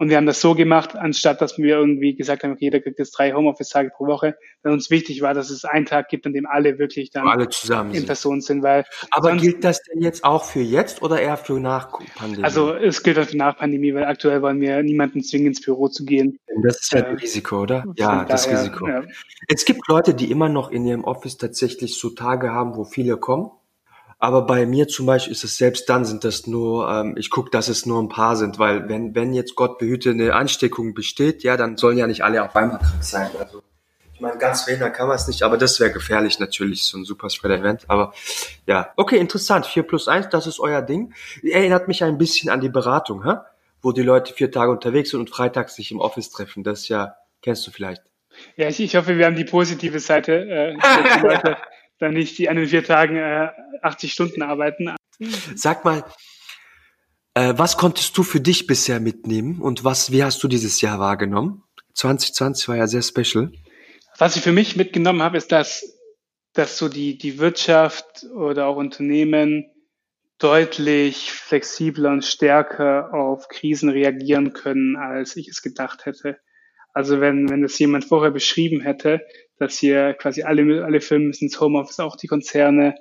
Und 0.00 0.10
wir 0.10 0.16
haben 0.16 0.26
das 0.26 0.40
so 0.40 0.54
gemacht, 0.54 0.94
anstatt 0.94 1.40
dass 1.40 1.58
wir 1.58 1.76
irgendwie 1.76 2.14
gesagt 2.14 2.44
haben, 2.44 2.52
okay, 2.52 2.66
jeder 2.66 2.80
kriegt 2.80 3.00
jetzt 3.00 3.10
drei 3.10 3.32
Homeoffice-Tage 3.32 3.90
pro 3.90 4.06
Woche, 4.06 4.36
weil 4.62 4.72
uns 4.72 4.90
wichtig 4.90 5.22
war, 5.22 5.34
dass 5.34 5.50
es 5.50 5.64
einen 5.64 5.86
Tag 5.86 6.08
gibt, 6.08 6.24
an 6.24 6.32
dem 6.32 6.46
alle 6.46 6.78
wirklich 6.78 7.10
dann 7.10 7.26
alle 7.26 7.48
zusammen 7.48 7.92
in 7.94 8.06
Person 8.06 8.40
sind. 8.40 8.62
Weil 8.62 8.84
Aber 9.10 9.34
gilt 9.36 9.64
das 9.64 9.82
denn 9.82 10.00
jetzt 10.00 10.22
auch 10.22 10.44
für 10.44 10.60
jetzt 10.60 11.02
oder 11.02 11.20
eher 11.20 11.36
für 11.36 11.58
nach 11.58 11.90
Pandemie? 12.14 12.44
Also 12.44 12.72
es 12.74 13.02
gilt 13.02 13.18
auch 13.18 13.24
für 13.24 13.36
nach 13.36 13.56
Pandemie, 13.56 13.92
weil 13.92 14.04
aktuell 14.04 14.40
wollen 14.40 14.60
wir 14.60 14.82
niemanden 14.84 15.22
zwingen, 15.24 15.48
ins 15.48 15.60
Büro 15.60 15.88
zu 15.88 16.04
gehen. 16.04 16.38
Das 16.62 16.80
ist 16.80 16.92
ja 16.92 17.00
äh, 17.00 17.06
ein 17.06 17.16
Risiko, 17.16 17.62
oder? 17.62 17.84
Ja, 17.96 18.24
das 18.24 18.44
daher, 18.44 18.60
Risiko. 18.60 18.88
Ja. 18.88 19.02
Es 19.48 19.64
gibt 19.64 19.88
Leute, 19.88 20.14
die 20.14 20.30
immer 20.30 20.48
noch 20.48 20.70
in 20.70 20.86
ihrem 20.86 21.02
Office 21.02 21.38
tatsächlich 21.38 21.98
so 21.98 22.10
Tage 22.10 22.52
haben, 22.52 22.76
wo 22.76 22.84
viele 22.84 23.16
kommen 23.16 23.50
aber 24.18 24.42
bei 24.42 24.66
mir 24.66 24.88
zum 24.88 25.06
Beispiel 25.06 25.32
ist 25.32 25.44
es 25.44 25.56
selbst 25.56 25.88
dann 25.88 26.04
sind 26.04 26.24
das 26.24 26.46
nur, 26.46 26.90
ähm, 26.90 27.16
ich 27.16 27.30
gucke, 27.30 27.50
dass 27.50 27.68
es 27.68 27.86
nur 27.86 28.02
ein 28.02 28.08
paar 28.08 28.36
sind, 28.36 28.58
weil 28.58 28.88
wenn, 28.88 29.14
wenn 29.14 29.32
jetzt 29.32 29.54
Gott 29.54 29.78
behüte 29.78 30.10
eine 30.10 30.34
Ansteckung 30.34 30.94
besteht, 30.94 31.42
ja, 31.42 31.56
dann 31.56 31.76
sollen 31.76 31.98
ja 31.98 32.06
nicht 32.06 32.24
alle 32.24 32.42
auf 32.42 32.56
einmal 32.56 32.78
krank 32.78 33.02
sein. 33.02 33.30
Also 33.38 33.62
ich 34.18 34.20
meine, 34.20 34.36
ganz 34.38 34.64
verhindern 34.64 34.92
kann 34.92 35.06
man 35.06 35.14
es 35.14 35.28
nicht, 35.28 35.44
aber 35.44 35.56
das 35.56 35.78
wäre 35.78 35.92
gefährlich 35.92 36.40
natürlich, 36.40 36.82
so 36.82 36.98
ein 36.98 37.04
Superspreader-Event. 37.04 37.84
Aber 37.86 38.12
ja, 38.66 38.92
okay, 38.96 39.16
interessant. 39.16 39.64
4 39.64 39.84
plus 39.84 40.08
1, 40.08 40.28
das 40.30 40.48
ist 40.48 40.58
euer 40.58 40.82
Ding. 40.82 41.14
Erinnert 41.44 41.86
mich 41.86 42.02
ein 42.02 42.18
bisschen 42.18 42.50
an 42.50 42.60
die 42.60 42.68
Beratung, 42.68 43.24
hä? 43.24 43.36
wo 43.80 43.92
die 43.92 44.02
Leute 44.02 44.34
vier 44.34 44.50
Tage 44.50 44.72
unterwegs 44.72 45.10
sind 45.10 45.20
und 45.20 45.30
freitags 45.30 45.76
sich 45.76 45.92
im 45.92 46.00
Office 46.00 46.30
treffen. 46.30 46.64
Das 46.64 46.88
ja, 46.88 47.14
kennst 47.42 47.64
du 47.66 47.70
vielleicht. 47.70 48.02
Ja, 48.56 48.68
ich, 48.68 48.80
ich 48.80 48.96
hoffe, 48.96 49.16
wir 49.18 49.26
haben 49.26 49.36
die 49.36 49.44
positive 49.44 50.00
Seite. 50.00 50.32
Äh, 50.32 50.76
dann 51.98 52.14
nicht 52.14 52.38
die 52.38 52.48
an 52.48 52.56
den 52.56 52.68
vier 52.68 52.84
Tagen 52.84 53.16
äh, 53.16 53.48
80 53.82 54.12
Stunden 54.12 54.42
arbeiten. 54.42 54.94
Sag 55.54 55.84
mal, 55.84 56.04
äh, 57.34 57.54
was 57.56 57.76
konntest 57.76 58.16
du 58.16 58.22
für 58.22 58.40
dich 58.40 58.66
bisher 58.66 59.00
mitnehmen 59.00 59.60
und 59.60 59.84
was, 59.84 60.10
wie 60.12 60.22
hast 60.22 60.42
du 60.42 60.48
dieses 60.48 60.80
Jahr 60.80 60.98
wahrgenommen? 60.98 61.62
2020 61.94 62.68
war 62.68 62.76
ja 62.76 62.86
sehr 62.86 63.02
special. 63.02 63.52
Was 64.18 64.36
ich 64.36 64.42
für 64.42 64.52
mich 64.52 64.76
mitgenommen 64.76 65.22
habe, 65.22 65.36
ist, 65.36 65.52
dass, 65.52 65.96
dass 66.52 66.78
so 66.78 66.88
die, 66.88 67.18
die 67.18 67.38
Wirtschaft 67.38 68.24
oder 68.34 68.66
auch 68.66 68.76
Unternehmen 68.76 69.70
deutlich 70.38 71.32
flexibler 71.32 72.10
und 72.10 72.24
stärker 72.24 73.12
auf 73.12 73.48
Krisen 73.48 73.88
reagieren 73.88 74.52
können, 74.52 74.96
als 74.96 75.36
ich 75.36 75.48
es 75.48 75.62
gedacht 75.62 76.06
hätte. 76.06 76.38
Also 76.92 77.20
wenn, 77.20 77.48
wenn 77.48 77.62
das 77.62 77.78
jemand 77.78 78.04
vorher 78.04 78.30
beschrieben 78.30 78.80
hätte, 78.80 79.20
dass 79.58 79.78
hier 79.78 80.14
quasi 80.14 80.42
alle, 80.42 80.84
alle 80.84 81.00
Firmen 81.00 81.28
müssen 81.28 81.44
ins 81.44 81.60
Homeoffice, 81.60 82.00
auch 82.00 82.16
die 82.16 82.26
Konzerne 82.26 82.94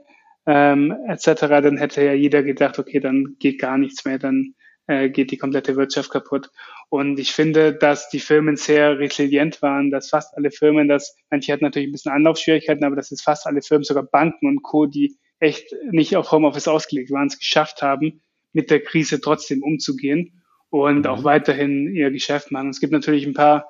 ähm, 0.46 0.96
etc., 1.08 1.42
dann 1.48 1.78
hätte 1.78 2.04
ja 2.04 2.14
jeder 2.14 2.44
gedacht, 2.44 2.80
okay, 2.80 3.00
dann 3.00 3.36
geht 3.40 3.60
gar 3.60 3.78
nichts 3.78 4.06
mehr, 4.06 4.18
dann 4.18 4.56
äh, 4.88 5.10
geht 5.10 5.32
die 5.32 5.38
komplette 5.38 5.76
Wirtschaft 5.76 6.10
kaputt. 6.10 6.50
Und 6.90 7.20
ich 7.20 7.34
finde, 7.34 7.74
dass 7.74 8.10
die 8.10 8.20
Firmen 8.20 8.56
sehr 8.56 8.98
resilient 8.98 9.62
waren, 9.62 9.92
dass 9.92 10.10
fast 10.10 10.36
alle 10.38 10.52
Firmen, 10.52 10.88
dass 10.88 11.16
manche 11.30 11.52
hatten 11.52 11.66
natürlich 11.66 11.90
ein 11.90 11.92
bisschen 11.92 12.14
Anlaufschwierigkeiten, 12.14 12.86
aber 12.86 12.96
dass 12.96 13.12
es 13.12 13.22
fast 13.22 13.46
alle 13.46 13.62
Firmen, 13.62 13.84
sogar 13.84 14.04
Banken 14.04 14.48
und 14.48 14.64
Co., 14.64 14.86
die 14.86 15.18
echt 15.40 15.76
nicht 15.92 16.16
auf 16.16 16.32
Homeoffice 16.32 16.68
ausgelegt 16.68 17.12
waren, 17.12 17.28
es 17.28 17.38
geschafft 17.38 17.82
haben, 17.82 18.22
mit 18.54 18.72
der 18.72 18.82
Krise 18.82 19.20
trotzdem 19.22 19.62
umzugehen 19.62 20.42
und 20.70 21.00
mhm. 21.00 21.06
auch 21.06 21.24
weiterhin 21.24 21.94
ihr 21.94 22.10
Geschäft 22.12 22.52
machen. 22.52 22.70
Es 22.70 22.80
gibt 22.80 22.94
natürlich 22.94 23.26
ein 23.26 23.34
paar 23.34 23.68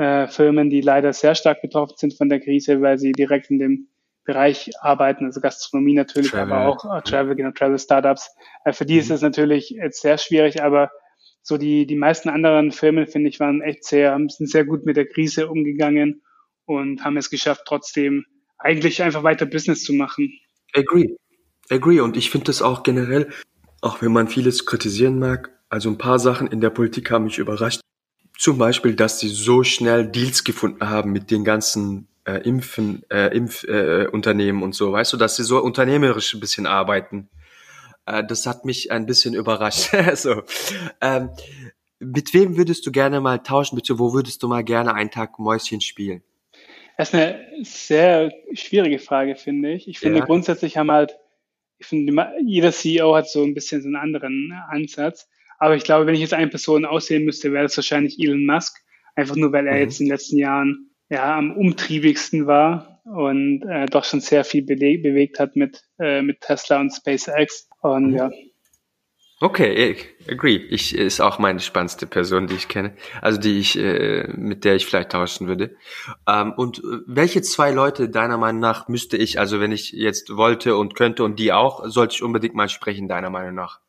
äh, 0.00 0.28
Firmen, 0.28 0.70
die 0.70 0.80
leider 0.80 1.12
sehr 1.12 1.34
stark 1.34 1.60
betroffen 1.60 1.94
sind 1.98 2.14
von 2.14 2.30
der 2.30 2.40
Krise, 2.40 2.80
weil 2.80 2.98
sie 2.98 3.12
direkt 3.12 3.50
in 3.50 3.58
dem 3.58 3.88
Bereich 4.24 4.70
arbeiten, 4.80 5.26
also 5.26 5.42
Gastronomie 5.42 5.94
natürlich, 5.94 6.30
Travel. 6.30 6.52
aber 6.52 6.66
auch 6.66 6.96
äh, 6.96 7.02
Travel, 7.02 7.36
genau, 7.36 7.50
Travel 7.50 7.78
Startups. 7.78 8.30
Äh, 8.64 8.72
für 8.72 8.86
die 8.86 8.94
mhm. 8.94 9.00
ist 9.00 9.10
es 9.10 9.20
natürlich 9.20 9.70
jetzt 9.70 10.00
sehr 10.00 10.16
schwierig, 10.16 10.62
aber 10.62 10.90
so 11.42 11.58
die, 11.58 11.86
die 11.86 11.96
meisten 11.96 12.30
anderen 12.30 12.72
Firmen, 12.72 13.06
finde 13.08 13.28
ich, 13.28 13.40
waren 13.40 13.60
echt 13.60 13.84
sehr, 13.84 14.18
sind 14.28 14.48
sehr 14.48 14.64
gut 14.64 14.86
mit 14.86 14.96
der 14.96 15.06
Krise 15.06 15.48
umgegangen 15.48 16.22
und 16.64 17.04
haben 17.04 17.18
es 17.18 17.28
geschafft, 17.28 17.62
trotzdem 17.66 18.24
eigentlich 18.56 19.02
einfach 19.02 19.22
weiter 19.22 19.44
Business 19.44 19.84
zu 19.84 19.92
machen. 19.92 20.32
Agree. 20.72 21.14
Agree. 21.68 22.00
Und 22.00 22.16
ich 22.16 22.30
finde 22.30 22.46
das 22.46 22.62
auch 22.62 22.84
generell, 22.84 23.28
auch 23.82 24.00
wenn 24.00 24.12
man 24.12 24.28
vieles 24.28 24.64
kritisieren 24.64 25.18
mag, 25.18 25.50
also 25.68 25.90
ein 25.90 25.98
paar 25.98 26.18
Sachen 26.18 26.46
in 26.46 26.62
der 26.62 26.70
Politik 26.70 27.10
haben 27.10 27.24
mich 27.24 27.38
überrascht. 27.38 27.80
Zum 28.40 28.56
Beispiel, 28.56 28.94
dass 28.94 29.20
sie 29.20 29.28
so 29.28 29.64
schnell 29.64 30.06
Deals 30.06 30.44
gefunden 30.44 30.88
haben 30.88 31.12
mit 31.12 31.30
den 31.30 31.44
ganzen 31.44 32.08
äh, 32.24 32.36
Impfen, 32.36 33.02
äh, 33.10 33.36
Impfunternehmen 33.36 34.62
äh, 34.62 34.64
und 34.64 34.74
so. 34.74 34.90
Weißt 34.90 35.12
du, 35.12 35.18
dass 35.18 35.36
sie 35.36 35.44
so 35.44 35.62
unternehmerisch 35.62 36.32
ein 36.32 36.40
bisschen 36.40 36.66
arbeiten. 36.66 37.28
Äh, 38.06 38.24
das 38.24 38.46
hat 38.46 38.64
mich 38.64 38.92
ein 38.92 39.04
bisschen 39.04 39.34
überrascht. 39.34 39.90
so. 40.14 40.44
Ähm, 41.02 41.28
mit 41.98 42.32
wem 42.32 42.56
würdest 42.56 42.86
du 42.86 42.92
gerne 42.92 43.20
mal 43.20 43.40
tauschen? 43.40 43.76
Bitte, 43.76 43.98
wo 43.98 44.14
würdest 44.14 44.42
du 44.42 44.48
mal 44.48 44.64
gerne 44.64 44.94
einen 44.94 45.10
Tag 45.10 45.38
Mäuschen 45.38 45.82
spielen? 45.82 46.22
Das 46.96 47.10
ist 47.10 47.14
eine 47.16 47.46
sehr 47.62 48.32
schwierige 48.54 49.00
Frage, 49.00 49.36
finde 49.36 49.74
ich. 49.74 49.86
Ich 49.86 49.98
finde 49.98 50.20
ja. 50.20 50.24
grundsätzlich 50.24 50.78
haben 50.78 50.90
halt, 50.90 51.14
ich 51.76 51.88
finde, 51.88 52.32
jeder 52.46 52.72
CEO 52.72 53.14
hat 53.14 53.28
so 53.28 53.42
ein 53.42 53.52
bisschen 53.52 53.82
so 53.82 53.88
einen 53.88 53.96
anderen 53.96 54.58
Ansatz. 54.70 55.28
Aber 55.60 55.76
ich 55.76 55.84
glaube, 55.84 56.06
wenn 56.06 56.14
ich 56.14 56.20
jetzt 56.20 56.34
eine 56.34 56.48
Person 56.48 56.84
aussehen 56.84 57.24
müsste, 57.24 57.52
wäre 57.52 57.64
das 57.64 57.76
wahrscheinlich 57.76 58.18
Elon 58.18 58.44
Musk. 58.44 58.78
Einfach 59.14 59.36
nur, 59.36 59.52
weil 59.52 59.66
er 59.66 59.74
mhm. 59.74 59.80
jetzt 59.80 60.00
in 60.00 60.06
den 60.06 60.12
letzten 60.12 60.38
Jahren 60.38 60.90
ja 61.08 61.36
am 61.36 61.52
umtriebigsten 61.52 62.46
war 62.46 63.00
und 63.04 63.62
äh, 63.62 63.86
doch 63.86 64.04
schon 64.04 64.20
sehr 64.20 64.44
viel 64.44 64.62
bewegt 64.64 65.38
hat 65.38 65.56
mit, 65.56 65.82
äh, 65.98 66.22
mit 66.22 66.40
Tesla 66.40 66.80
und 66.80 66.90
SpaceX. 66.90 67.68
Und 67.82 68.10
mhm. 68.10 68.16
ja, 68.16 68.30
Okay, 69.42 69.72
ich 69.72 70.30
agree. 70.30 70.56
Ich 70.56 70.94
ist 70.94 71.20
auch 71.20 71.38
meine 71.38 71.60
spannendste 71.60 72.06
Person, 72.06 72.46
die 72.46 72.56
ich 72.56 72.68
kenne, 72.68 72.94
also 73.22 73.40
die 73.40 73.58
ich 73.58 73.78
äh, 73.78 74.28
mit 74.36 74.66
der 74.66 74.76
ich 74.76 74.84
vielleicht 74.84 75.12
tauschen 75.12 75.48
würde. 75.48 75.76
Ähm, 76.28 76.52
und 76.52 76.80
äh, 76.80 76.98
welche 77.06 77.40
zwei 77.40 77.70
Leute 77.70 78.10
deiner 78.10 78.36
Meinung 78.36 78.60
nach 78.60 78.88
müsste 78.88 79.16
ich, 79.16 79.38
also 79.38 79.58
wenn 79.58 79.72
ich 79.72 79.92
jetzt 79.92 80.36
wollte 80.36 80.76
und 80.76 80.94
könnte 80.94 81.24
und 81.24 81.38
die 81.38 81.54
auch, 81.54 81.86
sollte 81.86 82.16
ich 82.16 82.22
unbedingt 82.22 82.54
mal 82.54 82.68
sprechen 82.68 83.08
deiner 83.08 83.30
Meinung 83.30 83.54
nach? 83.54 83.80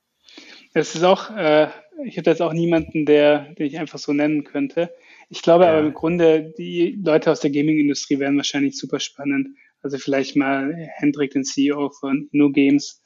Es 0.74 0.96
ist 0.96 1.04
auch, 1.04 1.36
äh, 1.36 1.68
ich 2.06 2.18
hätte 2.18 2.30
jetzt 2.30 2.42
auch 2.42 2.54
niemanden, 2.54 3.06
der, 3.06 3.54
den 3.54 3.66
ich 3.66 3.78
einfach 3.78 4.00
so 4.00 4.14
nennen 4.14 4.44
könnte. 4.44 4.94
Ich 5.30 5.42
glaube 5.42 5.66
ja. 5.66 5.72
aber 5.72 5.80
im 5.80 5.94
Grunde, 5.94 6.54
die 6.58 7.00
Leute 7.04 7.32
aus 7.32 7.42
der 7.42 7.52
Gaming-Industrie 7.52 8.20
wären 8.20 8.38
wahrscheinlich 8.38 8.78
super 8.78 9.00
spannend. 9.00 9.50
Also 9.82 9.98
vielleicht 9.98 10.36
mal 10.36 10.74
Hendrik, 10.96 11.32
den 11.32 11.44
CEO 11.44 11.90
von 11.90 12.30
No 12.32 12.52
Games, 12.52 13.02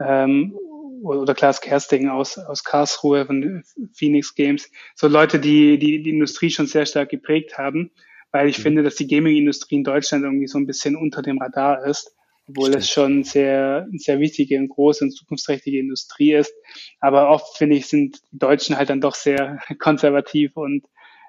ähm, 0.00 0.54
oder 1.02 1.34
Klaas 1.34 1.60
Kersting 1.60 2.08
aus, 2.08 2.38
aus 2.38 2.64
Karlsruhe 2.64 3.26
von 3.26 3.62
Phoenix 3.92 4.34
Games. 4.34 4.70
So 4.94 5.08
Leute, 5.08 5.38
die, 5.38 5.78
die 5.78 6.02
die 6.02 6.10
Industrie 6.10 6.50
schon 6.50 6.66
sehr 6.66 6.86
stark 6.86 7.10
geprägt 7.10 7.58
haben, 7.58 7.90
weil 8.32 8.48
ich 8.48 8.58
mhm. 8.58 8.62
finde, 8.62 8.82
dass 8.82 8.96
die 8.96 9.06
Gaming-Industrie 9.06 9.76
in 9.76 9.84
Deutschland 9.84 10.24
irgendwie 10.24 10.46
so 10.46 10.58
ein 10.58 10.66
bisschen 10.66 10.96
unter 10.96 11.22
dem 11.22 11.38
Radar 11.38 11.84
ist, 11.86 12.16
obwohl 12.48 12.68
Stimmt. 12.68 12.82
es 12.82 12.90
schon 12.90 13.24
sehr, 13.24 13.86
sehr 13.96 14.20
wichtige 14.20 14.58
und 14.58 14.68
große 14.68 15.04
und 15.04 15.10
zukunftsträchtige 15.10 15.78
Industrie 15.78 16.34
ist. 16.34 16.54
Aber 17.00 17.30
oft 17.30 17.56
finde 17.56 17.76
ich, 17.76 17.86
sind 17.86 18.20
die 18.32 18.38
Deutschen 18.38 18.76
halt 18.76 18.90
dann 18.90 19.00
doch 19.00 19.14
sehr 19.14 19.58
konservativ 19.78 20.56
und 20.56 20.84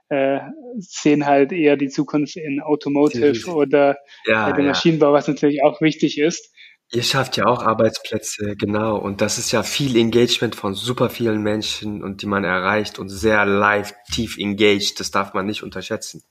äh, 0.09 0.39
sehen 0.77 1.25
halt 1.25 1.51
eher 1.51 1.75
die 1.75 1.89
Zukunft 1.89 2.37
in 2.37 2.61
Automotive 2.61 3.51
oder 3.51 3.97
ja, 4.25 4.55
äh, 4.55 4.61
Maschinenbau, 4.61 5.11
was 5.11 5.27
natürlich 5.27 5.63
auch 5.63 5.81
wichtig 5.81 6.17
ist. 6.17 6.53
Ihr 6.93 7.03
schafft 7.03 7.35
ja 7.35 7.45
auch 7.45 7.63
Arbeitsplätze, 7.63 8.55
genau. 8.55 8.97
Und 8.97 9.19
das 9.19 9.37
ist 9.37 9.51
ja 9.51 9.63
viel 9.63 9.97
Engagement 9.97 10.55
von 10.55 10.73
super 10.73 11.09
vielen 11.09 11.41
Menschen 11.43 12.01
und 12.01 12.21
die 12.21 12.27
man 12.27 12.45
erreicht 12.45 12.97
und 12.97 13.09
sehr 13.09 13.45
live, 13.45 13.93
tief 14.13 14.37
engaged. 14.37 15.01
Das 15.01 15.11
darf 15.11 15.33
man 15.33 15.45
nicht 15.45 15.63
unterschätzen. 15.63 16.23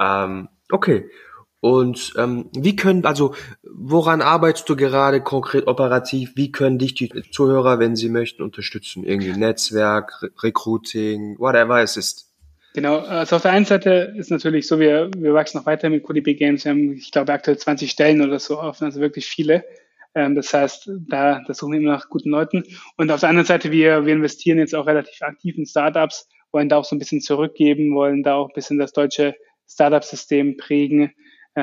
Ähm, 0.00 0.48
okay. 0.70 1.10
Und 1.66 2.12
ähm, 2.16 2.48
wie 2.56 2.76
können, 2.76 3.04
also 3.04 3.34
woran 3.64 4.22
arbeitest 4.22 4.68
du 4.68 4.76
gerade 4.76 5.20
konkret 5.20 5.66
operativ? 5.66 6.30
Wie 6.36 6.52
können 6.52 6.78
dich 6.78 6.94
die 6.94 7.10
Zuhörer, 7.32 7.80
wenn 7.80 7.96
sie 7.96 8.08
möchten, 8.08 8.44
unterstützen? 8.44 9.02
Irgendwie 9.02 9.32
Netzwerk, 9.32 10.22
Re 10.22 10.30
Recruiting, 10.44 11.36
whatever 11.40 11.82
es 11.82 11.96
ist. 11.96 12.32
Genau, 12.74 12.98
also 12.98 13.34
auf 13.34 13.42
der 13.42 13.50
einen 13.50 13.64
Seite 13.64 14.14
ist 14.16 14.30
natürlich 14.30 14.68
so, 14.68 14.78
wir, 14.78 15.10
wir 15.16 15.34
wachsen 15.34 15.58
noch 15.58 15.66
weiter 15.66 15.90
mit 15.90 16.04
Colibri 16.04 16.36
Games. 16.36 16.64
Wir 16.64 16.70
haben, 16.70 16.92
ich 16.92 17.10
glaube, 17.10 17.32
aktuell 17.32 17.58
20 17.58 17.90
Stellen 17.90 18.22
oder 18.22 18.38
so 18.38 18.60
offen, 18.60 18.84
also 18.84 19.00
wirklich 19.00 19.26
viele. 19.26 19.64
Ähm, 20.14 20.36
das 20.36 20.54
heißt, 20.54 20.88
da, 21.08 21.40
da 21.44 21.52
suchen 21.52 21.72
wir 21.72 21.80
immer 21.80 21.94
nach 21.94 22.08
guten 22.08 22.30
Leuten. 22.30 22.62
Und 22.96 23.10
auf 23.10 23.18
der 23.18 23.30
anderen 23.30 23.46
Seite, 23.46 23.72
wir, 23.72 24.06
wir 24.06 24.12
investieren 24.12 24.60
jetzt 24.60 24.76
auch 24.76 24.86
relativ 24.86 25.20
aktiv 25.22 25.58
in 25.58 25.66
Startups, 25.66 26.28
wollen 26.52 26.68
da 26.68 26.76
auch 26.76 26.84
so 26.84 26.94
ein 26.94 27.00
bisschen 27.00 27.22
zurückgeben, 27.22 27.92
wollen 27.96 28.22
da 28.22 28.34
auch 28.34 28.50
ein 28.50 28.54
bisschen 28.54 28.78
das 28.78 28.92
deutsche 28.92 29.34
Startup-System 29.68 30.58
prägen, 30.58 31.10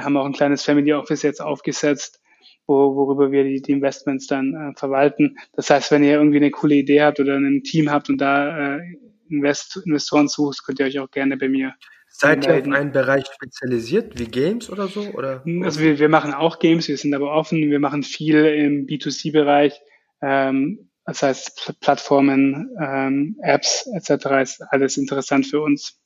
haben 0.02 0.18
auch 0.18 0.26
ein 0.26 0.34
kleines 0.34 0.64
Family 0.64 0.94
Office 0.94 1.22
jetzt 1.22 1.42
aufgesetzt, 1.42 2.22
wo, 2.66 2.96
worüber 2.96 3.32
wir 3.32 3.44
die, 3.44 3.62
die 3.62 3.72
Investments 3.72 4.28
dann 4.28 4.54
äh, 4.54 4.80
verwalten. 4.80 5.38
Das 5.54 5.70
heißt, 5.70 5.92
wenn 5.92 6.04
ihr 6.04 6.14
irgendwie 6.14 6.38
eine 6.38 6.52
coole 6.52 6.76
Idee 6.76 7.04
habt 7.04 7.20
oder 7.20 7.36
ein 7.36 7.64
Team 7.64 7.92
habt 7.92 8.10
und 8.10 8.20
da 8.20 8.78
äh, 8.78 8.82
Invest 9.30 9.82
Investoren 9.86 10.28
sucht, 10.28 10.66
könnt 10.66 10.80
ihr 10.80 10.86
euch 10.86 11.00
auch 11.00 11.12
gerne 11.12 11.38
bei 11.38 11.50
mir 11.50 11.74
Seid 12.16 12.46
ihr 12.46 12.54
auf 12.54 12.64
einen 12.64 12.92
Bereich 12.92 13.26
spezialisiert, 13.26 14.20
wie 14.20 14.26
Games 14.26 14.70
oder 14.70 14.88
so? 14.88 15.02
Oder? 15.02 15.44
Also 15.64 15.80
wir, 15.80 15.98
wir 15.98 16.10
machen 16.10 16.36
auch 16.36 16.60
Games, 16.60 16.88
wir 16.88 16.96
sind 16.96 17.16
aber 17.16 17.34
offen, 17.34 17.72
wir 17.72 17.80
machen 17.80 18.04
viel 18.04 18.46
im 18.46 18.86
B2C-Bereich, 18.86 19.82
ähm, 20.22 20.92
das 21.06 21.24
heißt 21.24 21.74
Plattformen, 21.82 22.70
ähm, 22.80 23.38
Apps 23.42 23.90
etc. 23.96 24.26
ist 24.44 24.62
alles 24.70 24.98
interessant 24.98 25.48
für 25.48 25.62
uns. 25.62 26.00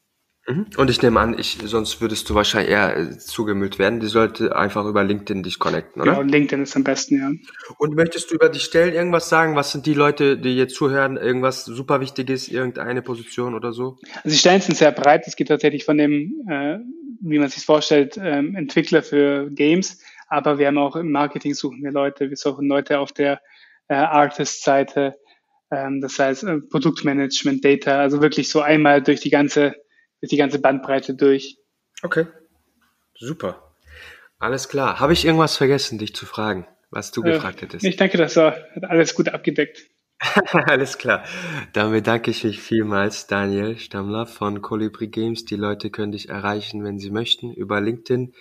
Mhm. 0.48 0.68
Und 0.78 0.90
ich 0.90 1.02
nehme 1.02 1.20
an, 1.20 1.38
ich, 1.38 1.58
sonst 1.66 2.00
würdest 2.00 2.30
du 2.30 2.36
wahrscheinlich 2.36 2.72
eher 2.72 2.96
äh, 2.96 3.18
zugemüllt 3.18 3.80
werden. 3.80 4.00
Die 4.00 4.08
sollte 4.08 4.56
einfach 4.56 4.86
über 4.86 5.04
LinkedIn 5.04 5.44
dich 5.44 5.60
connecten, 5.60 6.02
oder? 6.02 6.16
Genau, 6.16 6.24
LinkedIn 6.24 6.64
ist 6.64 6.76
am 6.78 6.86
besten, 6.86 7.20
ja. 7.20 7.32
Und 7.78 7.96
möchtest 7.96 8.32
du 8.32 8.36
über 8.36 8.48
die 8.48 8.60
Stellen 8.60 8.94
irgendwas 8.94 9.28
sagen? 9.28 9.58
Was 9.58 9.74
sind 9.74 9.86
die 9.86 9.94
Leute, 9.94 10.38
die 10.38 10.56
jetzt 10.56 10.76
zuhören? 10.76 11.18
Irgendwas 11.18 11.66
super 11.66 12.00
Wichtiges, 12.00 12.48
irgendeine 12.48 13.02
Position 13.02 13.56
oder 13.56 13.74
so? 13.74 13.98
Also 14.24 14.30
die 14.30 14.38
Stellen 14.38 14.62
sind 14.62 14.78
sehr 14.78 14.94
breit. 14.94 15.28
Es 15.28 15.36
geht 15.36 15.50
tatsächlich 15.50 15.84
von 15.84 15.98
dem, 15.98 16.48
äh, 16.50 16.78
wie 17.20 17.40
man 17.40 17.50
sich 17.50 17.66
vorstellt, 17.66 18.18
ähm, 18.22 18.56
Entwickler 18.56 19.04
für 19.04 19.50
Games. 19.52 20.02
Aber 20.30 20.60
wir 20.60 20.68
haben 20.68 20.78
auch 20.78 20.96
im 20.96 21.12
Marketing 21.12 21.56
suchen 21.56 21.84
wir 21.84 21.92
Leute. 21.92 22.30
Wir 22.30 22.38
suchen 22.38 22.68
Leute 22.68 23.00
auf 23.00 23.12
der 23.12 23.42
äh, 23.90 23.96
Artist-Seite. 23.96 25.16
Ähm, 25.72 26.00
das 26.00 26.18
heißt 26.18 26.46
äh, 26.46 26.60
Produktmanagement, 26.60 27.66
Data. 27.66 28.00
Also 28.00 28.22
wirklich 28.22 28.48
so 28.48 28.62
einmal 28.62 29.02
durch 29.02 29.20
die 29.20 29.30
ganze 29.30 29.76
ist 30.22 30.32
die 30.32 30.38
ganze 30.38 30.60
Bandbreite 30.60 31.16
durch. 31.16 31.58
Okay, 32.04 32.28
super. 33.16 33.74
Alles 34.40 34.70
klar. 34.70 35.00
Habe 35.00 35.14
ich 35.14 35.26
irgendwas 35.26 35.58
vergessen, 35.58 35.98
dich 35.98 36.16
zu 36.16 36.26
fragen, 36.26 36.68
was 36.92 37.12
du 37.12 37.24
äh, 37.24 37.32
gefragt 37.32 37.62
hättest? 37.62 37.84
Ich 37.86 37.96
denke, 37.96 38.18
das 38.18 38.36
war, 38.36 38.56
hat 38.76 38.86
alles 38.86 39.16
gut 39.16 39.30
abgedeckt. 39.30 39.90
alles 40.52 40.98
klar. 40.98 41.24
Dann 41.74 41.92
bedanke 41.92 42.32
ich 42.32 42.44
mich 42.44 42.60
vielmals, 42.60 43.28
Daniel 43.28 43.78
Stammler 43.78 44.26
von 44.26 44.62
Colibri 44.62 45.08
Games. 45.08 45.46
Die 45.46 45.56
Leute 45.56 45.90
können 45.90 46.12
dich 46.12 46.30
erreichen, 46.30 46.84
wenn 46.84 47.00
sie 47.00 47.12
möchten, 47.12 47.54
über 47.54 47.82
LinkedIn. 47.82 48.34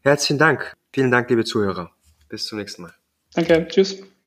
Herzlichen 0.00 0.38
Dank. 0.38 0.74
Vielen 0.92 1.10
Dank, 1.10 1.28
liebe 1.28 1.44
Zuhörer. 1.44 1.90
Bis 2.28 2.46
zum 2.46 2.58
nächsten 2.58 2.82
Mal. 2.82 2.94
Danke. 3.34 3.66
Tschüss. 3.68 4.02